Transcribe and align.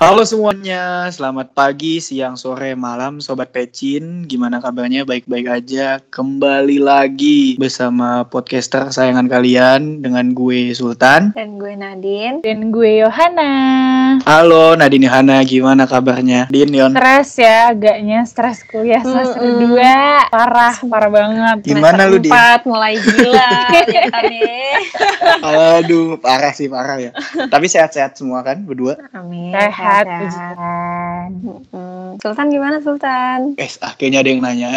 Halo 0.00 0.24
semuanya, 0.24 1.12
selamat 1.12 1.52
pagi, 1.52 2.00
siang, 2.00 2.32
sore, 2.32 2.72
malam, 2.72 3.20
Sobat 3.20 3.52
Pecin. 3.52 4.24
Gimana 4.24 4.56
kabarnya? 4.56 5.04
Baik-baik 5.04 5.44
aja. 5.44 6.00
Kembali 6.08 6.80
lagi 6.80 7.60
bersama 7.60 8.24
podcaster 8.24 8.88
sayangan 8.88 9.28
kalian 9.28 10.00
dengan 10.00 10.32
gue 10.32 10.72
Sultan. 10.72 11.36
Dan 11.36 11.60
gue 11.60 11.76
Nadine. 11.76 12.40
Dan 12.40 12.72
gue 12.72 13.04
Yohana. 13.04 13.52
Halo 14.24 14.72
Nadine 14.72 15.04
Yohana, 15.04 15.44
gimana 15.44 15.84
kabarnya? 15.84 16.48
Din, 16.48 16.72
Yon. 16.72 16.96
Stres 16.96 17.36
ya, 17.36 17.68
agaknya 17.68 18.24
stres 18.24 18.64
kuliah 18.72 19.04
semester 19.04 19.44
Mm-mm. 19.44 19.68
dua. 19.68 20.32
Parah, 20.32 20.80
parah 20.80 21.12
banget. 21.12 21.76
Gimana 21.76 22.08
lu, 22.08 22.16
Din? 22.16 22.32
Empat 22.32 22.64
mulai 22.64 22.96
gila. 22.96 23.52
Aduh, 25.84 26.16
parah 26.16 26.56
sih, 26.56 26.72
parah 26.72 26.96
ya. 26.96 27.12
Tapi 27.52 27.68
sehat-sehat 27.68 28.16
semua 28.16 28.40
kan, 28.40 28.64
berdua? 28.64 28.96
Amin. 29.12 29.52
Sehat, 29.52 29.89
sehat. 29.92 30.06
puji 30.06 30.38
Tuhan. 30.40 31.28
Mm-mm. 31.40 32.08
Sultan 32.20 32.46
gimana 32.48 32.76
Sultan? 32.78 33.38
Eh, 33.56 33.70
ah, 33.80 33.92
kayaknya 33.94 34.18
ada 34.20 34.28
yang 34.28 34.40
nanya. 34.40 34.70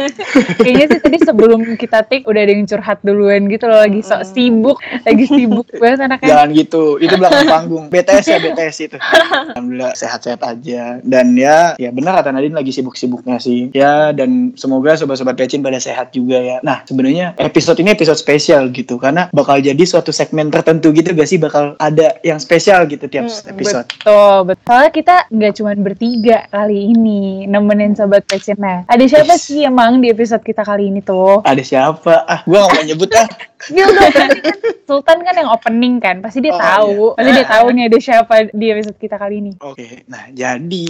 Kayaknya 0.62 0.86
sih 0.88 1.00
tadi 1.00 1.18
sebelum 1.18 1.60
kita 1.74 2.06
tik 2.06 2.24
udah 2.24 2.40
ada 2.42 2.52
yang 2.52 2.64
curhat 2.64 2.98
duluan 3.02 3.48
gitu 3.48 3.66
loh, 3.66 3.80
lagi 3.80 4.00
sok 4.00 4.22
Mm. 4.22 4.28
sibuk, 4.30 4.78
lagi 5.02 5.24
sibuk 5.26 5.66
banget 5.82 5.98
anaknya. 6.06 6.28
Jangan 6.30 6.48
gitu, 6.54 6.82
itu 6.98 7.14
belakang 7.16 7.46
panggung. 7.46 7.84
BTS 7.88 8.24
ya, 8.26 8.38
BTS 8.38 8.76
itu. 8.82 8.96
Alhamdulillah 9.52 9.92
sehat-sehat 9.94 10.40
aja. 10.40 10.82
Dan 11.02 11.34
ya, 11.34 11.74
ya 11.76 11.90
benar 11.90 12.20
kata 12.20 12.30
Nadine 12.30 12.54
lagi 12.54 12.70
sibuk-sibuknya 12.70 13.36
sih. 13.38 13.70
Ya, 13.72 14.12
dan 14.12 14.54
semoga 14.54 14.94
sobat-sobat 14.94 15.34
Pecin 15.36 15.60
pada 15.60 15.76
sehat 15.76 16.12
juga 16.12 16.38
ya. 16.38 16.56
Nah, 16.62 16.86
sebenarnya 16.86 17.34
episode 17.36 17.80
ini 17.80 17.92
episode 17.92 18.16
spesial 18.16 18.70
gitu. 18.70 18.96
Karena 18.96 19.28
bakal 19.32 19.58
jadi 19.58 19.82
suatu 19.82 20.10
segmen 20.10 20.48
tertentu 20.48 20.92
gitu 20.92 21.12
gak 21.12 21.28
sih? 21.28 21.36
Bakal 21.36 21.76
ada 21.76 22.16
yang 22.22 22.38
spesial 22.38 22.86
gitu 22.86 23.06
tiap 23.06 23.26
Mm, 23.26 23.58
episode. 23.58 23.86
Betul, 23.90 24.36
betul. 24.46 24.64
Soalnya 24.64 24.92
kita 24.92 25.16
nggak 25.28 25.52
cuma 25.54 25.72
bertiga 25.74 26.38
kali 26.48 26.88
ini 26.88 27.20
nemenin 27.44 27.92
sobat 27.92 28.22
passionnya. 28.24 28.86
Ada 28.86 29.04
siapa 29.04 29.34
Yes. 29.34 29.42
sih 29.42 29.60
emang 29.62 29.98
di 29.98 30.08
episode 30.08 30.40
kita 30.40 30.62
kali 30.62 30.88
ini 30.88 31.00
tuh? 31.00 31.42
Ada 31.42 31.60
siapa? 31.60 32.22
Ah, 32.24 32.40
gue 32.42 32.54
gak 32.54 32.70
mau 32.70 32.84
nyebut 32.84 33.10
ah. 33.12 33.26
Dia 33.66 33.82
udah 33.82 34.06
berarti 34.06 34.38
kan 34.38 34.54
Sultan 34.86 35.18
kan 35.20 35.34
yang 35.34 35.50
opening 35.50 35.98
kan, 35.98 36.20
pasti 36.20 36.38
dia 36.38 36.52
Oh, 36.52 36.60
tahu. 36.60 36.98
Pasti 37.16 37.30
dia 37.32 37.42
tahu 37.44 37.66
nih 37.68 37.84
ada 37.84 37.98
siapa 37.98 38.34
di 38.46 38.66
episode 38.68 38.94
kita 38.94 39.16
kali 39.16 39.40
ini. 39.40 39.52
Oke, 39.58 40.06
nah 40.06 40.30
jadi 40.30 40.86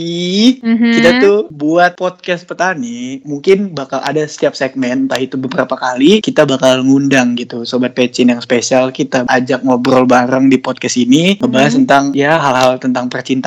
Mhm. 0.59 0.91
kita 0.93 1.11
tuh 1.19 1.39
buat 1.49 1.95
podcast 1.95 2.45
petani 2.45 3.23
mungkin 3.23 3.73
bakal 3.73 4.03
ada 4.03 4.21
setiap 4.23 4.53
segmen 4.53 5.07
entah 5.07 5.17
itu 5.17 5.37
beberapa 5.37 5.73
kali 5.73 6.19
kita 6.21 6.43
bakal 6.45 6.83
ngundang 6.83 7.37
gitu 7.37 7.63
sobat 7.63 7.95
pecin 7.95 8.29
yang 8.29 8.41
spesial 8.41 8.91
kita 8.91 9.25
ajak 9.27 9.63
ngobrol 9.63 10.05
bareng 10.05 10.51
di 10.51 10.59
podcast 10.59 10.99
ini 10.99 11.39
ngebahas 11.39 11.73
Mhm. 11.73 11.79
tentang 11.81 12.05
ya 12.13 12.37
hal-hal 12.37 12.77
tentang 12.77 13.07
percintaan 13.07 13.46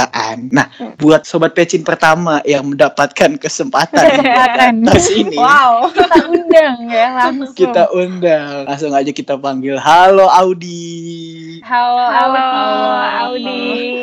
nah 0.51 0.67
buat 0.95 1.25
sobat 1.25 1.51
pecin 1.51 1.83
pertama 1.83 2.39
yang 2.43 2.63
mendapatkan 2.69 3.35
kesempatan 3.35 4.23
atas 4.47 5.09
ini 5.11 5.35
Wow. 5.35 5.91
kita 5.91 6.19
undang 6.27 6.77
ya 6.87 7.07
langsung. 7.15 7.55
kita 7.55 7.83
undang 7.91 8.63
langsung 8.65 8.93
aja 8.93 9.11
kita 9.11 9.35
panggil 9.35 9.75
halo 9.75 10.29
Audi 10.29 11.59
Halo, 11.59 12.01
Halo, 12.01 12.45
Audi. 13.29 13.45
Audi. 13.45 13.98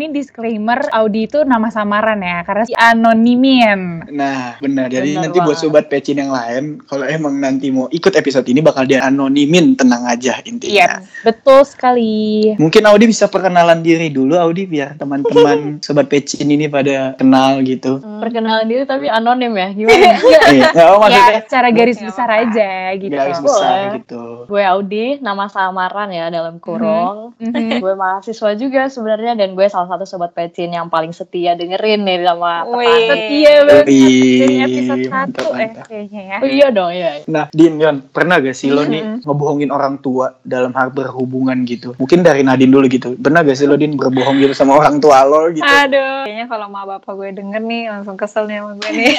Ini 0.00 0.16
disclaimer, 0.16 0.80
Audi 0.96 1.28
itu 1.28 1.44
nama 1.44 1.68
samaran 1.68 2.24
ya, 2.24 2.40
karena 2.40 2.64
si 2.64 2.72
anonimin. 2.72 4.08
Nah, 4.08 4.56
benar. 4.56 4.88
Jadi 4.88 5.12
Benar 5.12 5.28
nanti 5.28 5.38
buat 5.44 5.60
banget. 5.60 5.68
sobat 5.68 5.84
pecin 5.92 6.16
yang 6.16 6.32
lain, 6.32 6.80
kalau 6.88 7.04
emang 7.04 7.36
nanti 7.36 7.68
mau 7.68 7.84
ikut 7.92 8.16
episode 8.16 8.48
ini 8.48 8.64
bakal 8.64 8.88
dia 8.88 9.04
anonimin, 9.04 9.76
tenang 9.76 10.08
aja 10.08 10.40
intinya. 10.48 10.72
Iya, 10.72 10.90
betul 11.20 11.68
sekali. 11.68 12.56
Mungkin 12.56 12.88
Audi 12.88 13.12
bisa 13.12 13.28
perkenalan 13.28 13.84
diri 13.84 14.08
dulu, 14.08 14.40
Audi, 14.40 14.64
biar 14.64 14.96
teman-teman 14.96 15.58
sobat 15.84 16.08
pecin 16.08 16.48
ini 16.48 16.64
pada 16.64 17.12
kenal 17.20 17.60
gitu. 17.60 18.00
Perkenalan 18.00 18.64
diri 18.64 18.88
tapi 18.88 19.12
anonim 19.12 19.52
ya. 19.52 19.68
Gimana? 19.76 20.16
Eh, 20.16 20.16
nggak 20.72 20.86
mau 20.96 21.04
maksudnya 21.04 21.28
ya, 21.28 21.40
secara 21.44 21.68
garis 21.76 22.00
besar 22.00 22.28
apa? 22.32 22.40
aja 22.48 22.70
gitu. 22.96 23.12
garis 23.12 23.36
besar 23.36 23.68
Boleh. 23.68 23.92
gitu. 24.00 24.24
gue 24.48 24.62
Audi, 24.64 25.06
nama 25.20 25.44
samaran 25.52 26.08
ya 26.08 26.32
dalam 26.32 26.56
kurung. 26.56 27.36
Mhm. 27.36 27.84
gue 27.84 27.92
mahasiswa 27.92 28.56
juga 28.56 28.88
sebenarnya 28.88 29.36
dan 29.36 29.52
gue 29.52 29.68
salah 29.68 29.89
satu 29.90 30.06
sobat 30.06 30.30
pecin 30.30 30.70
yang 30.70 30.86
paling 30.86 31.10
setia 31.10 31.52
dengerin 31.52 32.00
nih 32.00 32.22
sama 32.22 32.62
Wih, 32.64 32.86
setia 33.04 33.54
banget. 33.62 33.84
Dari 33.84 34.54
episode 34.62 35.04
mantap, 35.06 35.42
1 35.44 35.50
eh 35.50 35.58
mantap. 35.66 35.84
kayaknya 35.84 36.22
ya. 36.22 36.36
Oh, 36.38 36.48
iya 36.48 36.68
dong, 36.70 36.90
iya. 36.90 37.10
Nah, 37.26 37.44
Din, 37.50 37.74
Yon, 37.76 37.96
pernah 38.06 38.38
gak 38.38 38.54
sih 38.54 38.68
lo 38.68 38.82
nih 38.82 39.02
Mhm. 39.02 39.16
ngebohongin 39.22 39.70
orang 39.70 39.98
tua 39.98 40.38
dalam 40.40 40.70
hal 40.72 40.88
berhubungan 40.88 41.58
gitu? 41.64 41.92
Mungkin 41.96 42.22
dari 42.22 42.40
Nadine 42.40 42.70
dulu 42.70 42.86
gitu. 42.86 43.14
Pernah 43.14 43.42
gak 43.42 43.54
sih 43.54 43.66
lo, 43.66 43.74
Din, 43.74 43.94
berbohong 43.94 44.38
gitu 44.38 44.54
sama 44.54 44.76
orang 44.76 44.96
tua 44.98 45.22
lo 45.22 45.50
gitu? 45.50 45.60
Aduh. 45.60 46.24
Kayaknya 46.24 46.46
kalau 46.46 46.66
ma 46.66 46.86
bapak 46.86 47.12
gue 47.12 47.30
denger 47.34 47.60
nih 47.60 47.82
langsung 47.88 48.14
kesel 48.14 48.46
nih 48.46 48.62
sama 48.62 48.72
gue 48.76 48.90
nih. 48.90 49.14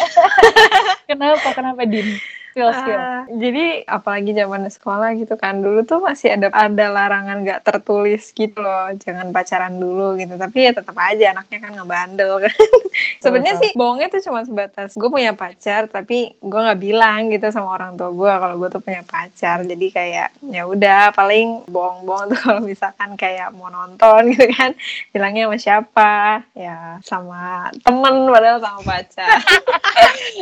Kenapa? 1.11 1.47
Kenapa 1.51 1.83
Din? 1.83 2.07
Spill. 2.51 2.67
Ah, 2.67 3.23
jadi 3.31 3.87
apalagi 3.87 4.35
zaman 4.35 4.67
sekolah 4.67 5.15
gitu 5.15 5.39
kan 5.39 5.63
dulu 5.63 5.87
tuh 5.87 6.03
masih 6.03 6.35
ada 6.35 6.51
ada 6.51 6.85
larangan 6.91 7.47
nggak 7.47 7.63
tertulis 7.63 8.35
gitu 8.35 8.59
loh. 8.59 8.91
Jangan 8.99 9.31
pacaran 9.31 9.79
dulu 9.79 10.19
gitu 10.19 10.35
tapi 10.35 10.67
ya 10.67 10.75
tetap 10.75 10.91
aja 10.99 11.31
anaknya 11.31 11.59
kan 11.63 11.71
ngebandel 11.79 12.43
kan. 12.43 12.51
Sebenarnya 13.23 13.55
sih 13.63 13.71
bohongnya 13.71 14.11
tuh 14.11 14.19
cuma 14.27 14.43
sebatas 14.43 14.99
gue 14.99 15.07
punya 15.07 15.31
pacar 15.31 15.87
tapi 15.87 16.35
gue 16.43 16.59
nggak 16.59 16.81
bilang 16.83 17.31
gitu 17.31 17.47
sama 17.55 17.79
orang 17.79 17.95
tua 17.95 18.11
gue 18.11 18.31
kalau 18.35 18.55
gue 18.59 18.69
tuh 18.69 18.81
punya 18.83 19.01
pacar. 19.07 19.63
Jadi 19.63 19.87
kayak 19.87 20.35
ya 20.51 20.67
udah 20.67 21.15
paling 21.15 21.63
bohong-bohong 21.71 22.35
tuh 22.35 22.39
kalau 22.51 22.59
misalkan 22.59 23.15
kayak 23.15 23.55
mau 23.55 23.71
nonton 23.71 24.35
gitu 24.35 24.51
kan 24.51 24.75
bilangnya 25.15 25.47
sama 25.47 25.57
siapa? 25.57 26.13
Ya 26.51 26.99
sama 27.07 27.71
temen 27.79 28.27
padahal 28.27 28.59
sama 28.59 28.81
pacar. 28.83 29.39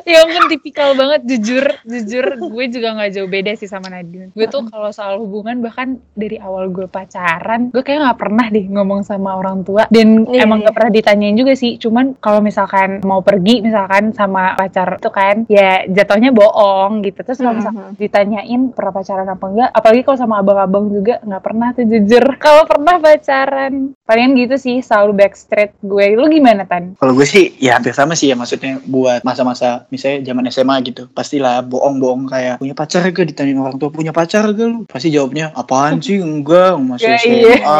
Ya 0.03 0.25
ampun 0.25 0.49
tipikal 0.51 0.93
banget 0.97 1.21
jujur 1.27 1.65
jujur 1.85 1.98
gue 2.39 2.65
juga 2.71 2.95
nggak 2.95 3.11
jauh 3.15 3.29
beda 3.29 3.51
sih 3.55 3.67
sama 3.67 3.87
Nadine. 3.91 4.31
Gue 4.31 4.45
tuh 4.47 4.67
kalau 4.69 4.89
soal 4.93 5.19
hubungan 5.19 5.59
bahkan 5.59 5.99
dari 6.15 6.37
awal 6.39 6.69
gue 6.69 6.87
pacaran 6.87 7.71
gue 7.73 7.83
kayak 7.83 8.05
nggak 8.05 8.19
pernah 8.19 8.45
deh 8.47 8.65
ngomong 8.69 9.01
sama 9.03 9.35
orang 9.35 9.63
tua. 9.63 9.85
Dan 9.91 10.27
Iya, 10.29 10.45
emang 10.45 10.61
iya. 10.61 10.63
nggak 10.69 10.75
pernah 10.75 10.91
ditanyain 10.93 11.35
juga 11.37 11.53
sih. 11.55 11.75
Cuman 11.81 12.19
kalau 12.19 12.39
misalkan 12.39 13.01
mau 13.03 13.23
pergi 13.23 13.61
misalkan 13.63 14.11
sama 14.13 14.53
pacar 14.55 14.99
itu 14.99 15.09
kan 15.09 15.35
ya 15.49 15.83
jatuhnya 15.89 16.31
bohong 16.31 17.01
gitu. 17.03 17.19
Terus 17.23 17.39
kalau 17.39 17.55
misalkan 17.57 17.95
ditanyain 17.95 18.61
pernah 18.71 18.93
pacaran 18.93 19.27
apa 19.27 19.45
enggak 19.49 19.69
apalagi 19.73 20.01
kalau 20.05 20.17
sama 20.19 20.35
abang-abang 20.41 20.85
juga 20.91 21.19
nggak 21.23 21.43
pernah 21.43 21.67
tuh 21.73 21.85
jujur. 21.87 22.25
Kalau 22.39 22.65
pernah 22.65 22.97
pacaran. 22.97 23.93
Palingan 24.07 24.33
gitu 24.33 24.55
sih 24.57 24.81
selalu 24.81 25.21
backstreet 25.21 25.75
gue. 25.85 26.05
Lu 26.17 26.25
gimana 26.31 26.65
tan? 26.65 26.97
Kalau 26.97 27.13
gue 27.13 27.27
sih 27.27 27.53
ya 27.61 27.77
hampir 27.77 27.93
sama 27.93 28.17
sih 28.17 28.31
ya 28.31 28.35
maksudnya 28.35 28.81
buat 28.85 29.21
masa-masa 29.21 29.85
misalnya 29.93 30.25
zaman 30.25 30.49
SMA 30.49 30.75
gitu 30.81 31.05
pastilah 31.13 31.61
bohong-bohong 31.89 32.29
kayak 32.29 32.55
punya 32.61 32.77
pacar 32.77 33.01
gak 33.09 33.25
ditanyain 33.25 33.57
orang 33.57 33.81
tua 33.81 33.89
punya 33.89 34.13
pacar 34.13 34.45
gak 34.45 34.67
lu? 34.69 34.85
Pasti 34.85 35.09
jawabnya 35.09 35.49
apaan 35.57 35.97
sih? 35.97 36.21
Enggak 36.21 36.77
masih 36.77 37.09
Ya, 37.09 37.17
SMA 37.17 37.77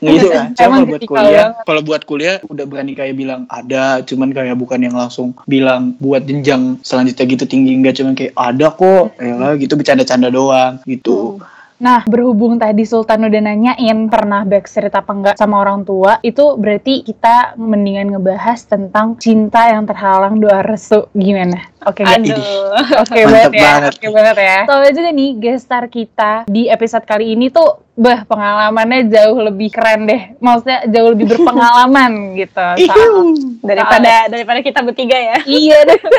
iya. 0.00 0.10
gitu 0.16 0.26
kan 0.32 0.46
Cuma 0.56 0.64
kalau 0.72 0.86
buat 0.88 1.02
kuliah. 1.04 1.48
kalau 1.68 1.82
buat 1.84 2.02
kuliah 2.08 2.36
udah 2.48 2.64
berani 2.64 2.96
kayak 2.96 3.14
bilang 3.14 3.44
ada 3.52 4.00
cuman 4.00 4.32
kayak 4.32 4.56
bukan 4.56 4.80
yang 4.80 4.96
langsung 4.96 5.36
bilang 5.44 5.92
buat 6.00 6.24
jenjang 6.24 6.80
selanjutnya 6.80 7.24
gitu 7.28 7.44
tinggi 7.44 7.76
enggak 7.76 8.00
cuman 8.00 8.16
kayak 8.16 8.32
ada 8.32 8.72
kok. 8.72 9.12
Ya 9.20 9.34
lah 9.36 9.52
gitu 9.60 9.76
bercanda-canda 9.76 10.32
doang 10.32 10.80
gitu 10.88 11.36
Nah, 11.82 12.06
berhubung 12.06 12.62
tadi 12.62 12.86
Sultan 12.86 13.26
udah 13.26 13.42
nanyain 13.42 14.06
pernah 14.06 14.46
backstreet 14.46 14.94
apa 14.94 15.10
enggak 15.10 15.34
sama 15.34 15.58
orang 15.58 15.82
tua, 15.82 16.22
itu 16.22 16.54
berarti 16.54 17.02
kita 17.02 17.58
mendingan 17.58 18.14
ngebahas 18.14 18.62
tentang 18.70 19.18
cinta 19.18 19.66
yang 19.66 19.82
terhalang 19.82 20.38
doa 20.38 20.62
restu. 20.62 21.10
Gimana? 21.10 21.58
Oke, 21.82 22.06
nggak? 22.06 22.22
Aduh. 22.22 22.62
Oke 23.02 23.20
Mantep 23.26 23.34
banget 23.34 23.52
ya. 23.58 23.66
banget. 23.66 23.92
Oke 23.98 24.08
banget 24.14 24.36
ya. 24.38 24.58
Soalnya 24.70 24.92
juga 24.94 25.10
nih 25.10 25.30
gestar 25.42 25.84
kita 25.90 26.32
di 26.46 26.62
episode 26.70 27.02
kali 27.02 27.34
ini 27.34 27.50
tuh 27.50 27.82
bah 28.02 28.26
pengalamannya 28.26 29.06
jauh 29.06 29.38
lebih 29.38 29.70
keren 29.70 30.10
deh. 30.10 30.34
Maksudnya 30.42 30.90
jauh 30.90 31.14
lebih 31.14 31.30
berpengalaman 31.30 32.12
gitu. 32.42 32.66
Soal 32.82 33.38
daripada 33.62 34.26
daripada 34.26 34.58
kita 34.58 34.82
bertiga 34.82 35.14
ya. 35.14 35.36
iya 35.62 35.78
deh. 35.86 36.00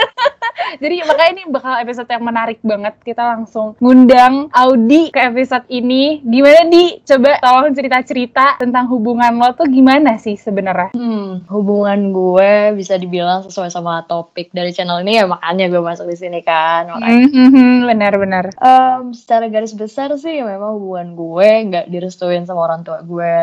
Jadi 0.74 1.06
makanya 1.06 1.32
ini 1.36 1.44
bakal 1.52 1.76
episode 1.78 2.08
yang 2.08 2.24
menarik 2.24 2.60
banget. 2.64 2.96
Kita 3.04 3.36
langsung 3.36 3.76
ngundang 3.78 4.48
Audi 4.50 5.12
ke 5.12 5.20
episode 5.20 5.68
ini. 5.68 6.24
Gimana 6.24 6.66
di? 6.66 7.04
Coba 7.04 7.38
tolong 7.38 7.76
cerita-cerita 7.76 8.58
tentang 8.58 8.88
hubungan 8.88 9.36
lo 9.36 9.52
tuh 9.54 9.68
gimana 9.68 10.16
sih 10.16 10.34
sebenarnya? 10.34 10.96
Hmm, 10.96 11.44
hubungan 11.52 12.16
gue 12.16 12.74
bisa 12.74 12.96
dibilang 12.96 13.44
sesuai 13.44 13.70
sama 13.70 14.08
topik 14.08 14.50
dari 14.50 14.72
channel 14.72 15.04
ini 15.04 15.20
ya 15.20 15.26
makanya 15.28 15.68
gue 15.68 15.82
masuk 15.84 16.08
di 16.08 16.18
sini 16.18 16.40
kan. 16.40 16.88
Makanya 16.90 17.22
Mhm, 17.34 17.70
Benar-benar. 17.86 18.46
Em, 18.56 19.12
secara 19.12 19.50
garis 19.50 19.74
besar 19.74 20.14
sih 20.16 20.40
memang 20.40 20.78
hubungan 20.78 21.08
gue 21.14 21.52
nggak 21.74 21.90
direstuin 21.90 22.46
sama 22.46 22.62
orang 22.70 22.86
tua 22.86 23.02
gue 23.02 23.34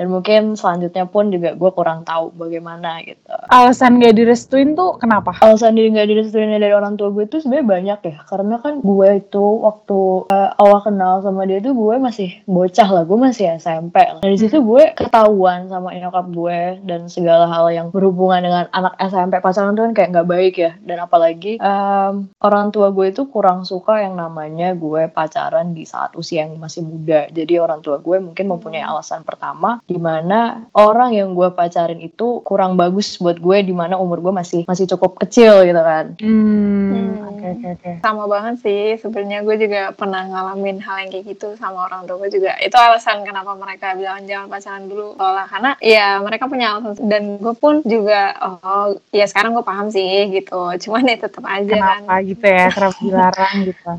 dan 0.00 0.08
mungkin 0.08 0.56
selanjutnya 0.56 1.04
pun 1.04 1.28
juga 1.28 1.52
gue 1.52 1.70
kurang 1.76 2.08
tahu 2.08 2.32
bagaimana 2.32 3.04
gitu. 3.04 3.20
Alasan 3.52 4.00
gak 4.00 4.16
direstuin 4.16 4.72
tuh 4.72 4.96
kenapa? 4.96 5.36
alasan 5.44 5.76
diri 5.76 5.92
nggak 5.92 6.08
direstuin 6.08 6.56
dari 6.56 6.72
orang 6.72 6.96
tua 6.96 7.12
gue 7.12 7.28
itu 7.28 7.36
sebenarnya 7.44 7.68
banyak 7.68 8.00
ya. 8.08 8.16
Karena 8.24 8.56
kan 8.64 8.80
gue 8.80 9.08
itu 9.20 9.44
waktu 9.60 10.00
eh, 10.32 10.50
awal 10.56 10.80
kenal 10.80 11.20
sama 11.20 11.44
dia 11.44 11.60
tuh 11.60 11.76
gue 11.76 12.00
masih 12.00 12.32
bocah 12.48 12.88
lah. 12.88 13.04
Gue 13.04 13.18
masih 13.20 13.60
SMP 13.60 14.00
lah. 14.00 14.24
dari 14.24 14.40
situ 14.40 14.64
gue 14.64 14.96
ketahuan 14.96 15.68
sama 15.68 15.92
nyokap 15.92 16.32
gue 16.32 16.80
dan 16.88 17.12
segala 17.12 17.44
hal 17.52 17.68
yang 17.68 17.92
berhubungan 17.92 18.40
dengan 18.40 18.64
anak 18.72 18.96
SMP 19.04 19.36
pacaran 19.44 19.76
tuh 19.76 19.84
kan 19.84 19.92
kayak 19.92 20.08
nggak 20.16 20.28
baik 20.32 20.54
ya. 20.56 20.72
Dan 20.80 20.96
apalagi 21.04 21.60
em, 21.60 22.32
orang 22.40 22.72
tua 22.72 22.88
gue 22.88 23.12
itu 23.12 23.28
kurang 23.28 23.68
suka 23.68 24.00
yang 24.00 24.16
namanya 24.16 24.72
gue 24.72 25.12
pacaran 25.12 25.76
di 25.76 25.84
saat 25.84 26.16
usia 26.16 26.48
yang 26.48 26.56
masih 26.56 26.88
muda. 26.88 27.28
Jadi 27.28 27.60
orang 27.60 27.84
tua 27.84 28.00
gue 28.00 28.16
mungkin 28.16 28.48
mempunyai 28.48 28.80
alasan 28.80 29.28
pertama 29.28 29.82
di 29.90 29.98
mana 29.98 30.70
orang 30.78 31.18
yang 31.18 31.34
gue 31.34 31.50
pacarin 31.50 31.98
itu 31.98 32.38
kurang 32.46 32.78
bagus 32.78 33.18
buat 33.18 33.42
gue 33.42 33.58
di 33.66 33.74
mana 33.74 33.98
umur 33.98 34.22
gue 34.22 34.30
masih 34.30 34.62
masih 34.70 34.86
cukup 34.94 35.18
kecil 35.26 35.66
gitu 35.66 35.82
kan. 35.82 36.14
Hmm, 36.22 37.26
oke 37.26 37.46
oke 37.58 37.66
oke. 37.74 37.90
sama 37.98 38.30
banget 38.30 38.54
sih 38.62 38.82
sebenarnya 39.02 39.42
gue 39.42 39.56
juga 39.58 39.82
pernah 39.90 40.22
ngalamin 40.30 40.78
hal 40.78 41.02
yang 41.02 41.10
kayak 41.10 41.34
gitu 41.34 41.58
sama 41.58 41.90
orang 41.90 42.06
tua 42.06 42.22
gue 42.22 42.30
juga. 42.38 42.54
Itu 42.62 42.78
alasan 42.78 43.26
kenapa 43.26 43.58
mereka 43.58 43.98
bilang 43.98 44.22
jangan 44.30 44.46
pacaran 44.46 44.86
dulu 44.86 45.18
soalnya 45.18 45.46
karena 45.50 45.70
ya 45.82 46.06
mereka 46.22 46.44
punya 46.46 46.66
alasan. 46.78 46.94
Dan 47.10 47.22
gue 47.42 47.54
pun 47.58 47.82
juga 47.82 48.38
oh 48.62 48.94
ya 49.10 49.26
sekarang 49.26 49.58
gue 49.58 49.66
paham 49.66 49.90
sih 49.90 50.30
gitu. 50.30 50.70
Cuman 50.86 51.10
ya 51.10 51.18
tetap 51.18 51.42
aja 51.42 51.74
kan. 51.74 52.06
Kenapa 52.06 52.22
gitu 52.22 52.46
ya? 52.46 52.66
Kenapa 52.70 52.98
dilarang 53.02 53.54
gitu? 53.66 53.90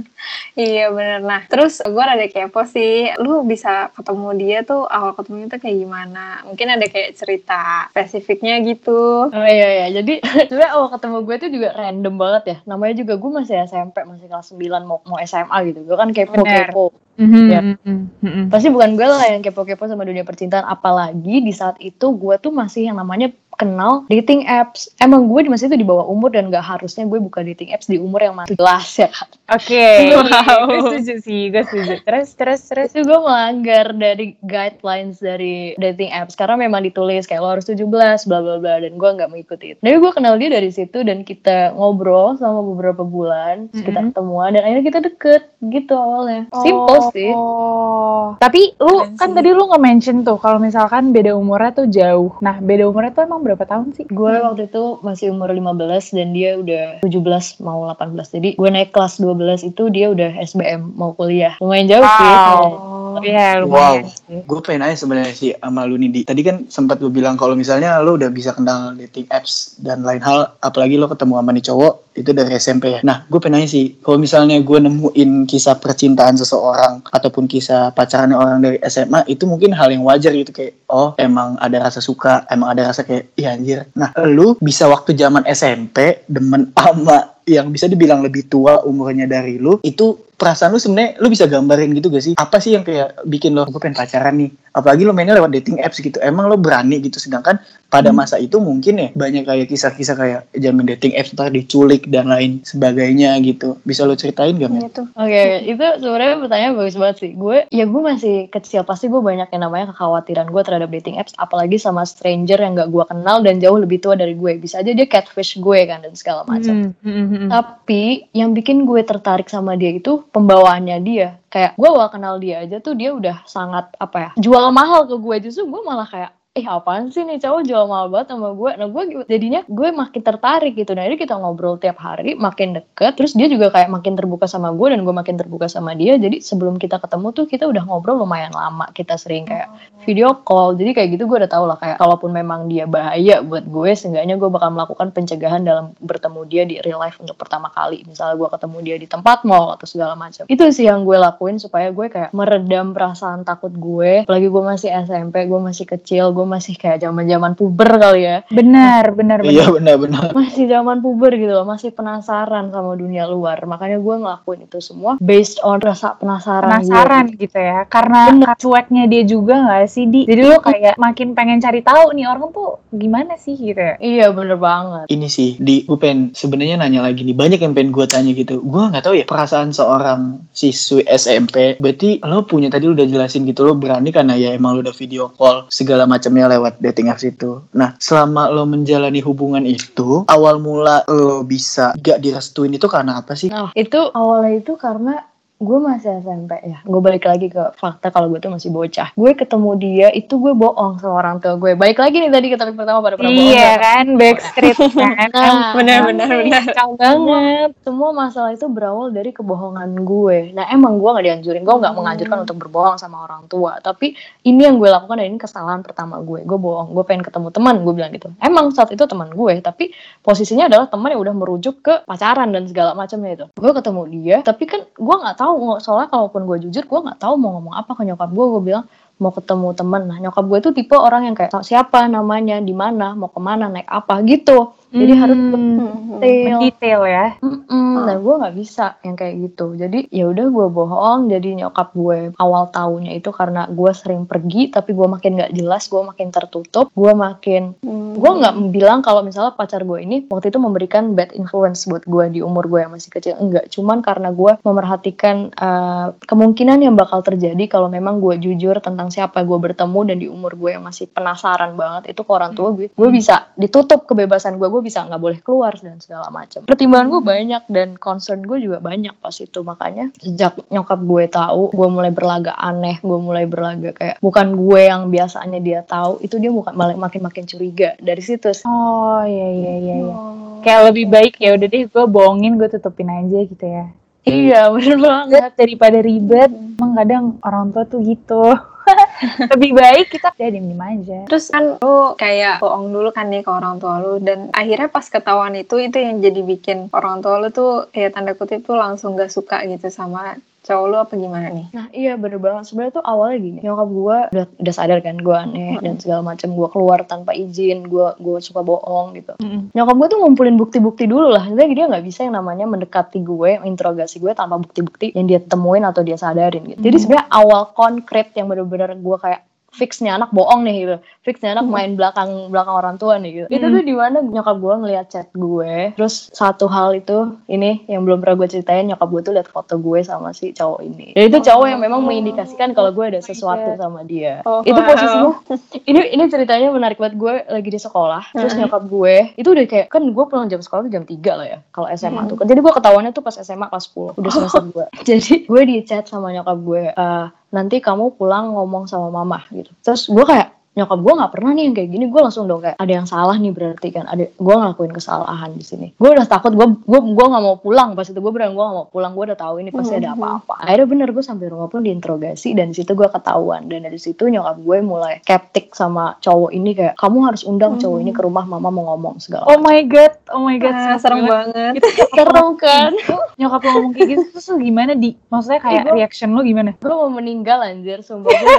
iya 0.72 0.88
bener. 0.88 1.20
Nah 1.20 1.44
terus 1.44 1.84
gue 1.84 2.02
rada 2.08 2.24
kepo 2.24 2.64
sih. 2.64 3.12
Lu 3.20 3.44
bisa 3.44 3.92
ketemu 3.92 4.28
dia 4.40 4.58
tuh 4.64 4.88
awal 4.88 5.12
ketemu 5.12 5.25
itu 5.26 5.56
kayak 5.58 5.76
gimana 5.82 6.46
mungkin 6.46 6.66
ada 6.70 6.86
kayak 6.86 7.18
cerita 7.18 7.90
spesifiknya 7.90 8.62
gitu 8.62 9.16
Oh 9.32 9.46
iya 9.46 9.68
iya, 9.82 9.86
jadi 10.00 10.22
sebenarnya 10.48 10.70
awal 10.72 10.88
ketemu 10.94 11.18
gue 11.24 11.36
tuh 11.36 11.50
juga 11.50 11.68
random 11.74 12.14
banget 12.16 12.42
ya. 12.46 12.56
Namanya 12.68 12.94
juga 13.00 13.14
gue 13.18 13.30
masih 13.30 13.56
SMP, 13.66 13.96
masih 14.04 14.26
kelas 14.28 14.48
9 14.52 14.88
mau 14.88 14.98
mau 15.04 15.18
SMA 15.24 15.56
gitu. 15.72 15.80
Gue 15.84 15.96
kan 15.96 16.08
kepo-kepo. 16.12 16.94
Ya. 17.16 17.60
mhm, 17.64 18.12
mhm. 18.20 18.44
Pasti 18.52 18.68
bukan 18.68 18.92
gue 18.92 19.08
lah 19.08 19.24
yang 19.32 19.40
kepo-kepo 19.40 19.88
sama 19.88 20.04
dunia 20.04 20.22
percintaan. 20.22 20.68
Apalagi 20.68 21.40
di 21.40 21.52
saat 21.52 21.80
itu 21.80 22.12
gue 22.12 22.34
tuh 22.38 22.52
masih 22.52 22.92
yang 22.92 23.00
namanya 23.00 23.32
kenal 23.56 24.04
dating 24.06 24.44
apps. 24.44 24.86
Emang 24.96 25.26
gue 25.26 25.40
di 25.40 25.48
masa 25.48 25.66
itu 25.66 25.74
di 25.74 25.82
bawah 25.82 26.04
umur 26.04 26.30
dan 26.30 26.48
gak 26.48 26.62
harusnya 26.62 27.04
gue 27.04 27.18
buka 27.18 27.40
dating 27.40 27.70
apps 27.70 27.86
di 27.86 27.96
umur 27.96 28.20
yang 28.20 28.34
masih 28.34 28.54
jelas 28.54 28.86
ya 28.94 29.08
kan. 29.08 29.28
Oke, 29.48 29.86
Wow. 30.16 30.66
gue 30.66 30.78
setuju 30.92 31.14
sih, 31.20 31.42
gue 31.48 31.62
setuju. 31.62 31.94
Terus, 32.02 32.28
terus, 32.32 32.60
terus. 32.62 32.88
Itu 32.90 33.02
gue 33.02 33.18
melanggar 33.18 33.90
dari 33.90 34.34
guidelines 34.40 35.18
dari 35.18 35.56
dating 35.76 36.10
apps 36.10 36.34
karena 36.34 36.56
memang 36.58 36.82
ditulis 36.82 37.24
kayak 37.24 37.40
lo 37.40 37.50
harus 37.50 37.64
17 37.64 37.86
bla 37.86 38.38
bla 38.38 38.56
bla 38.56 38.74
dan 38.78 38.92
gue 38.92 39.10
nggak 39.10 39.28
mengikuti 39.28 39.66
itu. 39.72 39.80
Jadi 39.80 39.96
gue 39.96 40.12
kenal 40.12 40.34
dia 40.34 40.50
dari 40.50 40.68
situ 40.68 41.00
dan 41.00 41.22
kita 41.22 41.72
ngobrol 41.72 42.34
selama 42.34 42.60
beberapa 42.66 43.02
bulan, 43.02 43.68
terus 43.68 43.84
kita 43.84 43.98
Mhm. 43.98 44.06
ketemuan 44.10 44.50
dan 44.50 44.62
akhirnya 44.62 44.84
kita 44.84 45.00
deket 45.02 45.42
gitu 45.62 45.94
awalnya. 45.94 46.42
Simple 46.56 47.00
sih. 47.10 47.30
Oh. 47.30 48.34
Tapi 48.36 48.74
lu 48.76 48.94
Keren 49.00 49.16
kan 49.16 49.28
sih. 49.28 49.36
tadi 49.36 49.50
lu 49.50 49.64
nge-mention 49.66 50.16
tuh 50.22 50.36
kalau 50.36 50.58
misalkan 50.58 51.10
beda 51.10 51.32
umurnya 51.32 51.70
tuh 51.72 51.86
jauh. 51.86 52.34
Nah, 52.38 52.58
beda 52.58 52.84
umurnya 52.84 53.12
tuh 53.12 53.24
emang 53.24 53.45
berapa 53.46 53.62
tahun 53.62 53.94
sih? 53.94 54.04
Gue 54.10 54.34
waktu 54.42 54.66
itu 54.66 54.98
masih 55.06 55.30
umur 55.30 55.54
15 55.54 56.18
dan 56.18 56.34
dia 56.34 56.58
udah 56.58 57.06
17 57.06 57.62
mau 57.62 57.86
18. 57.94 58.34
Jadi 58.34 58.48
gue 58.58 58.68
naik 58.68 58.90
kelas 58.90 59.22
12 59.22 59.70
itu 59.70 59.82
dia 59.94 60.10
udah 60.10 60.34
SBM 60.42 60.98
mau 60.98 61.14
kuliah. 61.14 61.54
Lumayan 61.62 61.86
jauh 61.86 62.02
sih. 62.02 62.26
Oh, 62.26 63.22
iya 63.22 63.62
lumayan 63.62 64.10
sih. 64.10 64.42
Gue 64.42 64.60
pengen 64.60 64.82
nanya 64.84 64.98
sebenarnya 64.98 65.34
sih 65.34 65.50
sama 65.54 65.86
lu 65.86 65.94
nih 65.96 66.10
Di. 66.10 66.20
Tadi 66.26 66.42
kan 66.42 66.56
sempat 66.66 66.98
lu 66.98 67.08
bilang 67.08 67.38
kalau 67.38 67.54
misalnya 67.54 68.02
lu 68.02 68.18
udah 68.18 68.28
bisa 68.34 68.50
kenal 68.52 68.92
dating 68.98 69.30
apps 69.30 69.78
dan 69.78 70.02
lain 70.02 70.20
hal, 70.20 70.52
apalagi 70.60 70.98
lu 70.98 71.06
ketemu 71.06 71.38
sama 71.38 71.50
nih 71.54 71.64
cowok 71.70 72.05
itu 72.16 72.32
dari 72.32 72.56
SMP 72.56 72.96
ya. 72.96 73.00
Nah, 73.04 73.28
gue 73.28 73.36
pengen 73.36 73.68
sih, 73.68 74.00
kalau 74.00 74.16
misalnya 74.16 74.56
gue 74.64 74.78
nemuin 74.80 75.44
kisah 75.44 75.76
percintaan 75.76 76.40
seseorang 76.40 77.04
ataupun 77.12 77.44
kisah 77.44 77.92
pacarannya 77.92 78.36
orang 78.36 78.58
dari 78.64 78.80
SMA, 78.88 79.28
itu 79.28 79.44
mungkin 79.44 79.76
hal 79.76 79.92
yang 79.92 80.02
wajar 80.02 80.32
gitu 80.32 80.50
kayak, 80.50 80.80
oh 80.88 81.12
emang 81.20 81.60
ada 81.60 81.84
rasa 81.84 82.00
suka, 82.00 82.48
emang 82.48 82.72
ada 82.72 82.88
rasa 82.88 83.04
kayak, 83.04 83.36
iya 83.36 83.52
anjir. 83.52 83.84
Nah, 83.92 84.16
lu 84.24 84.56
bisa 84.58 84.88
waktu 84.88 85.12
zaman 85.12 85.44
SMP 85.46 86.24
demen 86.26 86.72
ama 86.88 87.36
yang 87.46 87.70
bisa 87.70 87.86
dibilang 87.86 88.26
lebih 88.26 88.50
tua 88.50 88.82
umurnya 88.82 89.28
dari 89.30 89.60
lu, 89.60 89.78
itu 89.86 90.26
perasaan 90.36 90.76
lu 90.76 90.80
sebenarnya 90.82 91.16
lu 91.22 91.28
bisa 91.32 91.48
gambarin 91.48 91.96
gitu 91.96 92.12
gak 92.12 92.24
sih? 92.24 92.34
Apa 92.36 92.60
sih 92.60 92.76
yang 92.76 92.84
kayak 92.84 93.24
bikin 93.24 93.56
lo 93.56 93.64
gue 93.70 93.80
pengen 93.80 93.96
pacaran 93.96 94.36
nih? 94.36 94.50
Apalagi 94.76 95.02
lo 95.08 95.16
mainnya 95.16 95.38
lewat 95.38 95.54
dating 95.56 95.80
apps 95.80 96.02
gitu. 96.02 96.20
Emang 96.20 96.50
lo 96.52 96.60
berani 96.60 97.00
gitu 97.00 97.16
sedangkan 97.16 97.56
pada 97.86 98.10
masa 98.10 98.36
itu 98.36 98.58
mungkin 98.58 98.98
ya 98.98 99.08
banyak 99.14 99.46
kayak 99.46 99.66
kisah-kisah 99.70 100.16
kayak 100.18 100.40
zaman 100.52 100.84
dating 100.90 101.14
apps 101.14 101.32
ntar 101.32 101.54
diculik 101.54 102.10
dan 102.10 102.26
lain 102.26 102.60
sebagainya 102.66 103.38
gitu. 103.46 103.78
Bisa 103.86 104.02
lo 104.02 104.18
ceritain 104.18 104.58
gak, 104.58 104.70
Men? 104.70 104.90
gitu 104.90 105.06
Oke, 105.14 105.62
itu 105.64 105.84
sebenarnya 106.02 106.36
pertanyaan 106.42 106.74
bagus 106.74 106.96
banget 106.98 107.16
sih. 107.22 107.32
Gue, 107.38 107.64
ya 107.70 107.84
gue 107.86 108.02
masih 108.02 108.36
kecil, 108.50 108.82
pasti 108.82 109.06
gue 109.06 109.22
banyak 109.22 109.48
yang 109.48 109.62
namanya 109.62 109.94
kekhawatiran 109.94 110.50
gue 110.50 110.62
terhadap 110.66 110.88
dating 110.90 111.16
apps, 111.16 111.32
apalagi 111.38 111.78
sama 111.78 112.02
stranger 112.02 112.58
yang 112.58 112.74
gak 112.74 112.90
gue 112.90 113.04
kenal 113.06 113.40
dan 113.40 113.62
jauh 113.62 113.78
lebih 113.78 114.02
tua 114.02 114.18
dari 114.18 114.34
gue. 114.34 114.58
Bisa 114.58 114.82
aja 114.82 114.90
dia 114.90 115.06
catfish 115.06 115.62
gue 115.62 115.80
kan 115.86 116.02
dan 116.02 116.12
segala 116.18 116.42
macam. 116.44 116.90
Hmm, 117.00 117.06
hmm, 117.06 117.26
hmm. 117.30 117.48
Tapi 117.48 118.28
yang 118.34 118.50
bikin 118.52 118.82
gue 118.84 119.00
tertarik 119.06 119.46
sama 119.46 119.78
dia 119.78 119.94
itu 119.94 120.26
pembawaannya 120.34 120.98
dia. 121.06 121.38
Kayak 121.46 121.78
gue 121.78 121.88
awal 121.88 122.10
kenal 122.12 122.36
dia 122.36 122.66
aja 122.66 122.82
tuh 122.82 122.92
dia 122.98 123.14
udah 123.16 123.46
sangat 123.48 123.88
apa 123.96 124.16
ya 124.18 124.30
jual 124.36 124.64
mahal 124.74 125.08
ke 125.08 125.16
gue 125.16 125.36
justru 125.48 125.64
gue 125.70 125.80
malah 125.86 126.04
kayak 126.04 126.30
eh 126.56 126.64
apaan 126.64 127.12
sih 127.12 127.20
nih? 127.28 127.36
Cowok 127.36 127.62
jual 127.68 127.84
mahal 127.84 128.08
banget 128.08 128.32
sama 128.32 128.56
gue. 128.56 128.70
Nah 128.80 128.88
gue 128.88 129.02
jadinya 129.28 129.60
gue 129.68 129.88
makin 129.92 130.22
tertarik 130.24 130.72
gitu. 130.72 130.96
Nah 130.96 131.04
jadi 131.04 131.20
kita 131.20 131.36
ngobrol 131.36 131.76
tiap 131.76 132.00
hari 132.00 132.32
makin 132.32 132.80
deket 132.80 133.12
terus 133.20 133.36
dia 133.36 133.44
juga 133.52 133.68
kayak 133.68 133.92
makin 133.92 134.16
terbuka 134.16 134.48
sama 134.48 134.72
gue 134.72 134.88
dan 134.88 135.04
gue 135.04 135.12
makin 135.12 135.36
terbuka 135.36 135.68
sama 135.68 135.92
dia. 135.92 136.16
Jadi 136.16 136.40
sebelum 136.40 136.80
kita 136.80 136.96
ketemu 136.96 137.28
tuh 137.36 137.44
kita 137.44 137.68
udah 137.68 137.84
ngobrol 137.84 138.24
lumayan 138.24 138.56
lama. 138.56 138.88
Kita 138.96 139.20
sering 139.20 139.44
kayak 139.44 139.68
video 140.08 140.32
call. 140.40 140.72
Jadi 140.80 140.96
kayak 140.96 141.08
gitu 141.20 141.28
gue 141.28 141.44
udah 141.44 141.50
tau 141.52 141.68
lah 141.68 141.76
kayak 141.76 142.00
kalaupun 142.00 142.32
memang 142.32 142.72
dia 142.72 142.88
bahaya 142.88 143.44
buat 143.44 143.68
gue 143.68 143.92
seenggaknya 143.92 144.40
gue 144.40 144.48
bakal 144.48 144.72
melakukan 144.72 145.12
pencegahan 145.12 145.60
dalam 145.60 145.92
bertemu 146.00 146.40
dia 146.48 146.62
di 146.64 146.80
real 146.80 147.04
life 147.04 147.20
untuk 147.20 147.36
pertama 147.36 147.68
kali. 147.68 148.00
Misalnya 148.08 148.40
gue 148.40 148.48
ketemu 148.48 148.78
dia 148.80 148.96
di 148.96 149.04
tempat 149.04 149.44
mall 149.44 149.76
atau 149.76 149.84
segala 149.84 150.16
macam. 150.16 150.48
Itu 150.48 150.64
sih 150.72 150.88
yang 150.88 151.04
gue 151.04 151.20
lakuin 151.20 151.60
supaya 151.60 151.92
gue 151.92 152.08
kayak 152.08 152.32
meredam 152.32 152.96
perasaan 152.96 153.44
takut 153.44 153.76
gue. 153.76 154.24
Apalagi 154.24 154.48
gue 154.48 154.62
masih 154.64 154.88
SMP 155.04 155.44
gue 155.44 155.60
masih 155.60 155.84
kecil 155.84 156.32
gue 156.32 156.45
masih 156.46 156.78
kayak 156.78 157.02
zaman 157.02 157.26
zaman 157.26 157.52
puber 157.52 157.90
kali 157.98 158.22
ya 158.22 158.38
Benar, 158.48 159.12
benar, 159.12 159.42
benar. 159.42 159.52
Iya 159.52 159.66
benar-benar. 159.68 160.30
masih 160.32 160.64
zaman 160.66 161.02
puber 161.02 161.34
gitu 161.34 161.52
loh 161.52 161.66
masih 161.66 161.90
penasaran 161.90 162.70
sama 162.70 162.94
dunia 162.94 163.26
luar 163.26 163.58
makanya 163.66 163.98
gue 163.98 164.14
ngelakuin 164.16 164.64
itu 164.64 164.78
semua 164.80 165.18
based 165.18 165.58
on 165.60 165.82
rasa 165.82 166.14
penasaran 166.16 166.80
gue. 166.80 166.88
penasaran 166.88 167.24
gitu 167.34 167.58
ya 167.58 167.84
karena 167.86 168.20
Bener. 168.30 168.54
cueknya 168.56 169.04
dia 169.06 169.22
juga 169.22 169.54
nggak 169.58 169.84
sih 169.86 170.04
di 170.06 170.20
jadi 170.24 170.42
lu 170.46 170.58
kayak 170.60 170.94
makin 170.96 171.34
pengen 171.34 171.58
cari 171.58 171.82
tahu 171.82 172.14
nih 172.14 172.26
orang 172.26 172.48
tuh 172.50 172.78
gimana 172.90 173.34
sih 173.36 173.54
gitu 173.54 173.76
ya 173.76 173.94
iya 173.98 174.26
bener 174.30 174.56
banget 174.56 175.06
Ini 175.06 175.26
sih 175.26 175.58
di 175.58 175.82
gue 175.82 175.98
pengen 175.98 176.30
sebenarnya 176.32 176.78
nanya 176.78 177.02
lagi 177.02 177.22
nih 177.22 177.34
banyak 177.34 177.58
yang 177.58 177.72
pengen 177.72 177.90
gue 177.90 178.06
tanya 178.06 178.30
gitu. 178.30 178.58
Gue 178.60 178.82
nggak 178.86 179.02
tahu 179.02 179.14
ya 179.14 179.24
perasaan 179.24 179.70
seorang 179.70 180.20
siswi 180.50 181.02
SMP. 181.06 181.78
Berarti 181.78 182.20
lo 182.22 182.44
punya 182.44 182.68
tadi 182.68 182.86
udah 182.86 183.02
jelasin 183.02 183.44
gitu 183.44 183.62
lo 183.62 183.74
berani 183.74 184.10
karena 184.10 184.34
ya 184.34 184.52
emang 184.52 184.76
lo 184.76 184.80
udah 184.82 184.92
video 184.92 185.30
call 185.32 185.66
segala 185.68 186.04
macamnya 186.36 186.52
lewat 186.52 186.74
dating 186.84 187.08
apps 187.08 187.24
itu. 187.24 187.64
Nah 187.72 187.96
selama 187.96 188.52
lo 188.52 188.68
menjalani 188.68 189.24
hubungan 189.24 189.64
itu 189.64 190.28
awal 190.28 190.60
mula 190.60 191.00
lo 191.08 191.40
bisa 191.40 191.96
gak 191.96 192.20
direstuin 192.20 192.76
itu 192.76 192.84
karena 192.84 193.24
apa 193.24 193.32
sih? 193.32 193.48
Nah, 193.48 193.72
itu 193.72 193.96
awalnya 194.12 194.60
itu 194.60 194.76
karena 194.76 195.24
gue 195.56 195.78
masih 195.80 196.20
SMP 196.20 196.52
ya. 196.68 196.84
Gue 196.84 197.00
balik 197.00 197.24
lagi 197.24 197.48
ke 197.48 197.72
fakta 197.80 198.12
kalau 198.12 198.28
gue 198.28 198.36
tuh 198.44 198.52
masih 198.52 198.68
bocah. 198.68 199.16
Gue 199.16 199.32
ketemu 199.32 199.70
dia 199.80 200.08
itu 200.12 200.36
gue 200.36 200.52
bohong 200.52 201.00
sama 201.00 201.24
orang 201.24 201.40
tua 201.40 201.56
gue. 201.56 201.72
Balik 201.72 201.96
lagi 201.96 202.20
nih 202.20 202.28
tadi 202.28 202.46
ke 202.52 202.56
topik 202.60 202.76
pertama 202.76 203.00
pada 203.00 203.16
pernah 203.16 203.32
bohong. 203.32 203.48
iya 203.48 203.68
nggak? 203.72 203.80
kan 203.80 204.06
backstreet 204.20 204.76
kan 205.00 205.28
Nah, 205.32 205.72
benar 205.72 205.98
benar 206.12 206.28
benar 206.28 206.64
banget 206.96 207.70
Semua 207.80 208.10
masalah 208.12 208.52
itu 208.52 208.68
berawal 208.68 209.08
dari 209.16 209.32
kebohongan 209.32 209.96
gue. 210.04 210.52
Nah 210.52 210.68
emang 210.68 211.00
gue 211.00 211.08
gak 211.08 211.24
dianjurin, 211.24 211.64
gue 211.64 211.76
gak 211.80 211.94
menganjurkan 211.96 212.38
untuk 212.44 212.56
berbohong 212.60 213.00
sama 213.00 213.24
orang 213.24 213.48
tua. 213.48 213.80
Tapi 213.80 214.12
ini 214.44 214.60
yang 214.60 214.76
gue 214.76 214.92
lakukan 214.92 215.16
dan 215.16 215.26
ini 215.32 215.40
kesalahan 215.40 215.80
pertama 215.80 216.20
gue. 216.20 216.44
Gue 216.44 216.58
bohong, 216.60 216.92
gue 216.92 217.04
pengen 217.08 217.24
ketemu 217.24 217.48
teman, 217.48 217.80
gue 217.80 217.94
bilang 217.96 218.12
gitu. 218.12 218.28
Emang 218.44 218.68
saat 218.76 218.92
itu 218.92 219.08
teman 219.08 219.32
gue, 219.32 219.54
tapi 219.64 219.88
posisinya 220.20 220.68
adalah 220.68 220.92
teman 220.92 221.16
yang 221.16 221.22
udah 221.24 221.34
merujuk 221.34 221.80
ke 221.80 222.04
pacaran 222.04 222.52
dan 222.52 222.68
segala 222.68 222.92
macamnya 222.92 223.32
itu. 223.40 223.46
Gue 223.56 223.72
ketemu 223.72 224.02
dia, 224.12 224.36
tapi 224.44 224.68
kan 224.68 224.84
gue 224.84 225.16
nggak 225.16 225.36
tahu 225.38 225.45
nggak- 225.54 225.82
soalnya 225.84 226.08
kalaupun 226.10 226.42
gue 226.48 226.56
jujur, 226.68 226.82
gue 226.82 227.00
nggak 227.06 227.18
tahu 227.22 227.34
mau 227.38 227.54
ngomong 227.58 227.74
apa 227.78 227.94
ke 227.94 228.02
nyokap 228.02 228.30
gue. 228.32 228.46
Gue 228.58 228.62
bilang 228.74 228.84
mau 229.16 229.32
ketemu 229.32 229.68
teman. 229.72 230.02
Nah 230.10 230.18
nyokap 230.20 230.44
gue 230.44 230.58
tuh 230.60 230.72
tipe 230.76 230.96
orang 230.98 231.24
yang 231.30 231.34
kayak 231.38 231.48
"Tau 231.54 231.64
siapa 231.64 232.04
namanya, 232.10 232.60
di 232.60 232.74
mana, 232.76 233.16
mau 233.16 233.30
ke 233.32 233.40
mana, 233.40 233.70
naik 233.70 233.88
apa 233.88 234.20
gitu. 234.26 234.76
Jadi 234.90 235.12
harus 235.12 235.36
Hmm. 235.36 236.20
detail. 236.22 236.58
Detail 236.62 237.00
ya. 237.04 237.26
Mm-mm, 237.42 237.94
Nah 238.06 238.16
gue 238.16 238.34
nggak 238.38 238.56
bisa 238.56 238.96
yang 239.02 239.14
kayak 239.14 239.34
gitu. 239.50 239.74
Jadi 239.74 240.06
ya 240.08 240.30
udah 240.30 240.46
gue 240.48 240.66
bohong. 240.70 241.20
Jadi 241.28 241.58
nyokap 241.58 241.92
gue 241.92 242.32
awal 242.38 242.70
tahunnya 242.70 243.12
itu 243.14 243.28
karena 243.30 243.66
gue 243.68 243.90
sering 243.92 244.24
pergi, 244.24 244.70
tapi 244.70 244.94
gue 244.94 245.04
makin 245.04 245.36
nggak 245.36 245.52
jelas, 245.52 245.86
gue 245.86 246.00
makin 246.00 246.28
tertutup, 246.30 246.88
gue 246.92 247.12
makin 247.12 247.76
Hmm. 247.82 248.16
gue 248.16 248.30
nggak 248.32 248.54
bilang 248.72 249.00
kalau 249.04 249.20
misalnya 249.20 249.52
pacar 249.52 249.84
gue 249.84 250.00
ini 250.00 250.24
waktu 250.26 250.48
itu 250.48 250.56
memberikan 250.56 251.12
bad 251.12 251.36
influence 251.36 251.84
buat 251.84 252.02
gue 252.08 252.32
di 252.32 252.40
umur 252.40 252.64
gue 252.64 252.80
yang 252.80 252.92
masih 252.92 253.12
kecil 253.12 253.36
enggak 253.36 253.68
cuman 253.68 254.00
karena 254.00 254.32
gue 254.32 254.56
memerhatikan 254.64 255.52
uh, 255.52 256.16
kemungkinan 256.24 256.80
yang 256.80 256.96
bakal 256.96 257.20
terjadi 257.20 257.60
kalau 257.68 257.92
memang 257.92 258.18
gue 258.18 258.40
jujur 258.40 258.80
tentang 258.80 259.12
siapa 259.12 259.44
gue 259.44 259.58
bertemu 259.60 260.00
dan 260.08 260.16
di 260.16 260.28
umur 260.28 260.56
gue 260.56 260.72
yang 260.72 260.84
masih 260.84 261.08
penasaran 261.08 261.76
banget 261.76 262.16
itu 262.16 262.24
ke 262.24 262.32
orang 262.32 262.56
tua 262.56 262.72
gue 262.72 262.88
gue 262.88 263.08
bisa 263.12 263.52
ditutup 263.54 264.08
kebebasan 264.08 264.56
gue 264.56 264.68
gue 264.76 264.84
bisa 264.84 265.08
nggak 265.08 265.22
boleh 265.22 265.40
keluar 265.40 265.72
dan 265.80 265.96
segala 266.04 266.28
macam 266.28 266.68
pertimbangan 266.68 267.08
gue 267.08 267.22
banyak 267.24 267.62
dan 267.72 267.88
concern 267.96 268.44
gue 268.44 268.60
juga 268.60 268.84
banyak 268.84 269.16
pas 269.16 269.32
itu 269.32 269.64
makanya 269.64 270.12
sejak 270.20 270.60
nyokap 270.68 271.00
gue 271.00 271.24
tahu 271.32 271.72
gue 271.72 271.88
mulai 271.88 272.12
berlagak 272.12 272.60
aneh 272.60 273.00
gue 273.00 273.18
mulai 273.18 273.48
berlagak 273.48 273.96
kayak 273.96 274.16
bukan 274.20 274.52
gue 274.52 274.80
yang 274.84 275.08
biasanya 275.08 275.58
dia 275.64 275.80
tahu 275.80 276.20
itu 276.20 276.36
dia 276.36 276.52
bukan 276.52 276.76
malah 276.76 276.92
makin 276.92 277.24
makin 277.24 277.48
curiga 277.48 277.96
dari 277.96 278.20
situ 278.20 278.52
Oh 278.66 279.22
iya 279.22 279.48
iya 279.48 279.74
iya. 279.80 279.94
iya. 280.02 280.14
Oh. 280.14 280.60
Kayak 280.60 280.82
lebih 280.92 281.06
baik 281.08 281.34
ya 281.38 281.54
udah 281.54 281.68
deh 281.70 281.82
gue 281.86 282.04
bohongin 282.10 282.58
gue 282.58 282.68
tutupin 282.68 283.08
aja 283.08 283.38
gitu 283.46 283.64
ya. 283.64 283.84
iya 284.26 284.66
bener 284.74 284.98
banget 284.98 285.54
Daripada 285.54 285.98
ribet, 286.02 286.50
emang 286.50 286.92
kadang 286.98 287.24
orang 287.46 287.70
tua 287.70 287.86
tuh 287.86 288.02
gitu. 288.02 288.42
lebih 289.52 289.70
baik 289.74 290.06
kita 290.14 290.30
ya 290.38 290.48
diem 290.52 290.66
diem 290.70 290.82
aja. 290.82 291.18
Terus 291.26 291.50
kan 291.50 291.78
lu 291.80 292.14
kayak 292.14 292.62
bohong 292.62 292.92
dulu 292.94 293.10
kan 293.10 293.28
nih 293.28 293.42
ke 293.42 293.50
orang 293.50 293.82
tua 293.82 293.98
lu 293.98 294.22
dan 294.22 294.48
akhirnya 294.54 294.88
pas 294.88 295.06
ketahuan 295.06 295.54
itu 295.58 295.76
itu 295.80 295.98
yang 295.98 296.22
jadi 296.22 296.40
bikin 296.42 296.78
orang 296.94 297.20
tua 297.20 297.42
lu 297.42 297.48
tuh 297.50 297.90
ya 297.92 298.08
tanda 298.12 298.32
kutip 298.38 298.62
tuh 298.62 298.78
langsung 298.78 299.18
gak 299.18 299.32
suka 299.32 299.62
gitu 299.66 299.90
sama 299.90 300.38
cowok 300.66 300.86
lu 300.90 300.96
apa 300.98 301.12
gimana 301.14 301.46
nih? 301.54 301.66
Nah 301.70 301.86
iya 301.94 302.18
bener 302.18 302.42
banget. 302.42 302.66
Sebenarnya 302.66 302.98
tuh 302.98 303.04
awalnya 303.06 303.38
gini 303.38 303.58
nyokap 303.62 303.88
gue 303.88 304.18
udah 304.34 304.46
udah 304.58 304.74
sadar 304.74 304.98
kan 304.98 305.16
gue 305.22 305.36
aneh 305.36 305.78
dan 305.78 305.94
segala 306.02 306.26
macam 306.26 306.50
gue 306.58 306.68
keluar 306.74 307.06
tanpa 307.06 307.30
izin 307.38 307.86
gue 307.86 308.08
gue 308.18 308.38
suka 308.42 308.66
bohong 308.66 309.14
gitu. 309.14 309.38
Mm-mm. 309.38 309.70
nyokap 309.70 309.94
gue 309.94 310.08
tuh 310.10 310.18
ngumpulin 310.26 310.56
bukti-bukti 310.58 311.06
dulu 311.06 311.30
lah. 311.30 311.46
Jadi 311.46 311.72
dia 311.72 311.86
nggak 311.86 312.02
bisa 312.02 312.26
yang 312.26 312.34
namanya 312.34 312.66
mendekati 312.66 313.22
gue 313.22 313.62
interogasi 313.62 314.18
gue 314.18 314.34
tanpa 314.34 314.58
bukti-bukti 314.58 315.14
yang 315.14 315.30
dia 315.30 315.38
temuin 315.38 315.86
atau 315.86 316.02
dia 316.02 316.18
sadarin 316.18 316.66
gitu. 316.66 316.80
Jadi 316.82 316.96
sebenarnya 316.98 317.26
awal 317.30 317.70
konkret 317.70 318.34
yang 318.34 318.50
bener-bener 318.50 318.98
gue 318.98 319.16
kayak 319.22 319.46
fixnya 319.76 320.16
anak 320.16 320.32
bohong 320.32 320.64
nih 320.64 320.74
gitu. 320.82 320.96
Fixnya 321.22 321.52
anak 321.52 321.68
main 321.68 321.92
belakang 321.94 322.48
belakang 322.48 322.74
orang 322.80 322.96
tua 322.96 323.20
nih 323.20 323.44
gitu. 323.44 323.46
Itu 323.52 323.66
tuh 323.68 323.82
di 323.84 323.94
mana 323.94 324.24
nyokap 324.24 324.56
gue 324.56 324.74
ngeliat 324.80 325.06
chat 325.12 325.28
gue 325.36 325.92
terus 325.94 326.32
satu 326.32 326.64
hal 326.66 326.96
itu 326.96 327.36
ini 327.52 327.84
yang 327.86 328.08
belum 328.08 328.24
pernah 328.24 328.40
gue 328.40 328.48
ceritain 328.48 328.88
nyokap 328.88 329.08
gue 329.12 329.20
tuh 329.28 329.32
liat 329.36 329.48
foto 329.52 329.76
gue 329.76 330.00
sama 330.00 330.32
si 330.32 330.56
cowok 330.56 330.80
ini. 330.80 331.12
Dan 331.12 331.28
itu 331.28 331.38
cowok 331.44 331.66
yang 331.68 331.80
memang 331.84 332.00
mengindikasikan 332.00 332.72
kalau 332.72 332.90
gue 332.96 333.04
ada 333.04 333.20
sesuatu 333.20 333.76
sama 333.76 334.00
dia. 334.08 334.40
Oh, 334.48 334.64
itu 334.64 334.78
wow. 334.78 334.88
posisinya 334.88 335.30
ini 335.90 336.00
ini 336.16 336.22
ceritanya 336.32 336.72
menarik 336.72 336.96
banget. 336.96 337.20
Gue 337.20 337.44
lagi 337.44 337.68
di 337.68 337.80
sekolah 337.80 338.32
terus 338.32 338.56
nyokap 338.56 338.82
gue 338.88 339.14
itu 339.36 339.48
udah 339.52 339.64
kayak 339.68 339.86
kan 339.92 340.02
gue 340.02 340.24
pulang 340.24 340.48
jam 340.48 340.64
sekolah 340.64 340.88
tuh 340.88 340.92
jam 340.92 341.04
3 341.04 341.38
lah 341.38 341.46
ya 341.46 341.58
kalau 341.74 341.86
SMA 341.92 342.22
tuh. 342.32 342.36
Kan 342.40 342.46
jadi 342.48 342.60
gue 342.64 342.72
ketahuannya 342.72 343.12
tuh 343.12 343.22
pas 343.26 343.36
SMA 343.36 343.66
kelas 343.68 343.92
10 343.92 344.16
udah 344.16 344.30
semester 344.36 344.64
2 344.72 345.08
jadi 345.08 345.32
gue 345.44 345.62
di 345.66 345.76
chat 345.84 346.06
sama 346.08 346.32
nyokap 346.32 346.58
gue 346.62 346.82
"Eh, 346.94 347.26
nanti 347.56 347.80
kamu 347.80 348.20
pulang 348.20 348.52
ngomong 348.52 348.84
sama 348.84 349.08
mama 349.08 349.40
gitu. 349.48 349.72
Terus 349.80 350.12
gue 350.12 350.24
kayak 350.28 350.55
nyokap 350.76 350.98
gue 350.98 351.12
nggak 351.14 351.32
pernah 351.32 351.50
nih 351.50 351.62
yang 351.62 351.74
kayak 351.74 351.90
gini. 351.90 352.04
Gue 352.06 352.20
langsung 352.20 352.44
dong 352.44 352.60
kayak 352.60 352.76
ada 352.76 352.92
yang 352.92 353.04
salah 353.04 353.34
nih 353.34 353.48
berarti 353.48 353.88
kan. 353.90 354.04
Ada 354.04 354.28
gue 354.30 354.54
ngelakuin 354.54 354.92
kesalahan 354.92 355.50
di 355.50 355.64
sini. 355.64 355.86
Gue 355.92 356.12
udah 356.12 356.26
takut 356.26 356.52
gue 356.52 356.66
gue 356.78 357.00
gue 357.02 357.26
nggak 357.26 357.42
mau 357.42 357.56
pulang. 357.56 357.92
Pas 357.92 358.04
itu 358.04 358.14
gue 358.14 358.28
bilang 358.30 358.52
gue 358.52 358.60
nggak 358.60 358.76
mau 358.76 358.86
pulang. 358.86 359.12
Gue 359.12 359.24
udah 359.24 359.38
tahu 359.38 359.54
ini 359.58 359.70
pasti 359.70 359.96
ada 359.96 360.12
apa-apa. 360.12 360.60
Akhirnya 360.60 360.86
bener 360.86 361.08
gue 361.10 361.24
sampai 361.24 361.48
rumah 361.48 361.66
pun 361.66 361.80
diinterogasi 361.80 362.52
dan 362.52 362.70
di 362.70 362.76
situ 362.76 362.92
gue 362.92 363.08
ketahuan. 363.08 363.66
Dan 363.66 363.82
dari 363.82 363.96
situ 363.96 364.26
nyokap 364.26 364.56
gue 364.58 364.78
mulai 364.78 365.14
skeptik 365.20 365.72
sama 365.72 366.14
cowok 366.18 366.52
ini 366.52 366.70
kayak 366.72 366.94
kamu 366.96 367.18
harus 367.24 367.42
undang 367.42 367.76
cowok 367.76 367.98
ini 367.98 368.10
ke 368.10 368.20
rumah 368.20 368.44
mama 368.44 368.68
mau 368.68 368.92
ngomong 368.92 369.16
segala 369.16 369.46
Oh 369.46 369.58
my 369.58 369.80
god, 369.82 370.12
oh 370.30 370.42
my 370.42 370.56
god, 370.56 370.72
Ah, 370.72 370.96
serem 370.96 371.24
banget. 371.24 371.72
Itu 371.74 371.88
seru 371.88 372.52
kan? 372.54 372.92
nyokap 373.36 373.60
lo 373.60 373.70
ngomong 373.70 373.92
kayak 373.92 374.08
gitu 374.10 374.22
terus 374.30 374.46
lu 374.48 374.58
gimana 374.58 374.92
di? 374.92 375.16
Maksudnya 375.26 375.60
kayak 375.60 375.72
Ih, 375.74 375.84
gua- 375.84 375.96
reaction 375.96 376.28
lu 376.30 376.42
gimana? 376.42 376.70
gue 376.74 376.88
mau 376.90 377.08
meninggal 377.08 377.60
anjir 377.62 378.00
sumpah. 378.00 378.28
Gue 378.28 378.56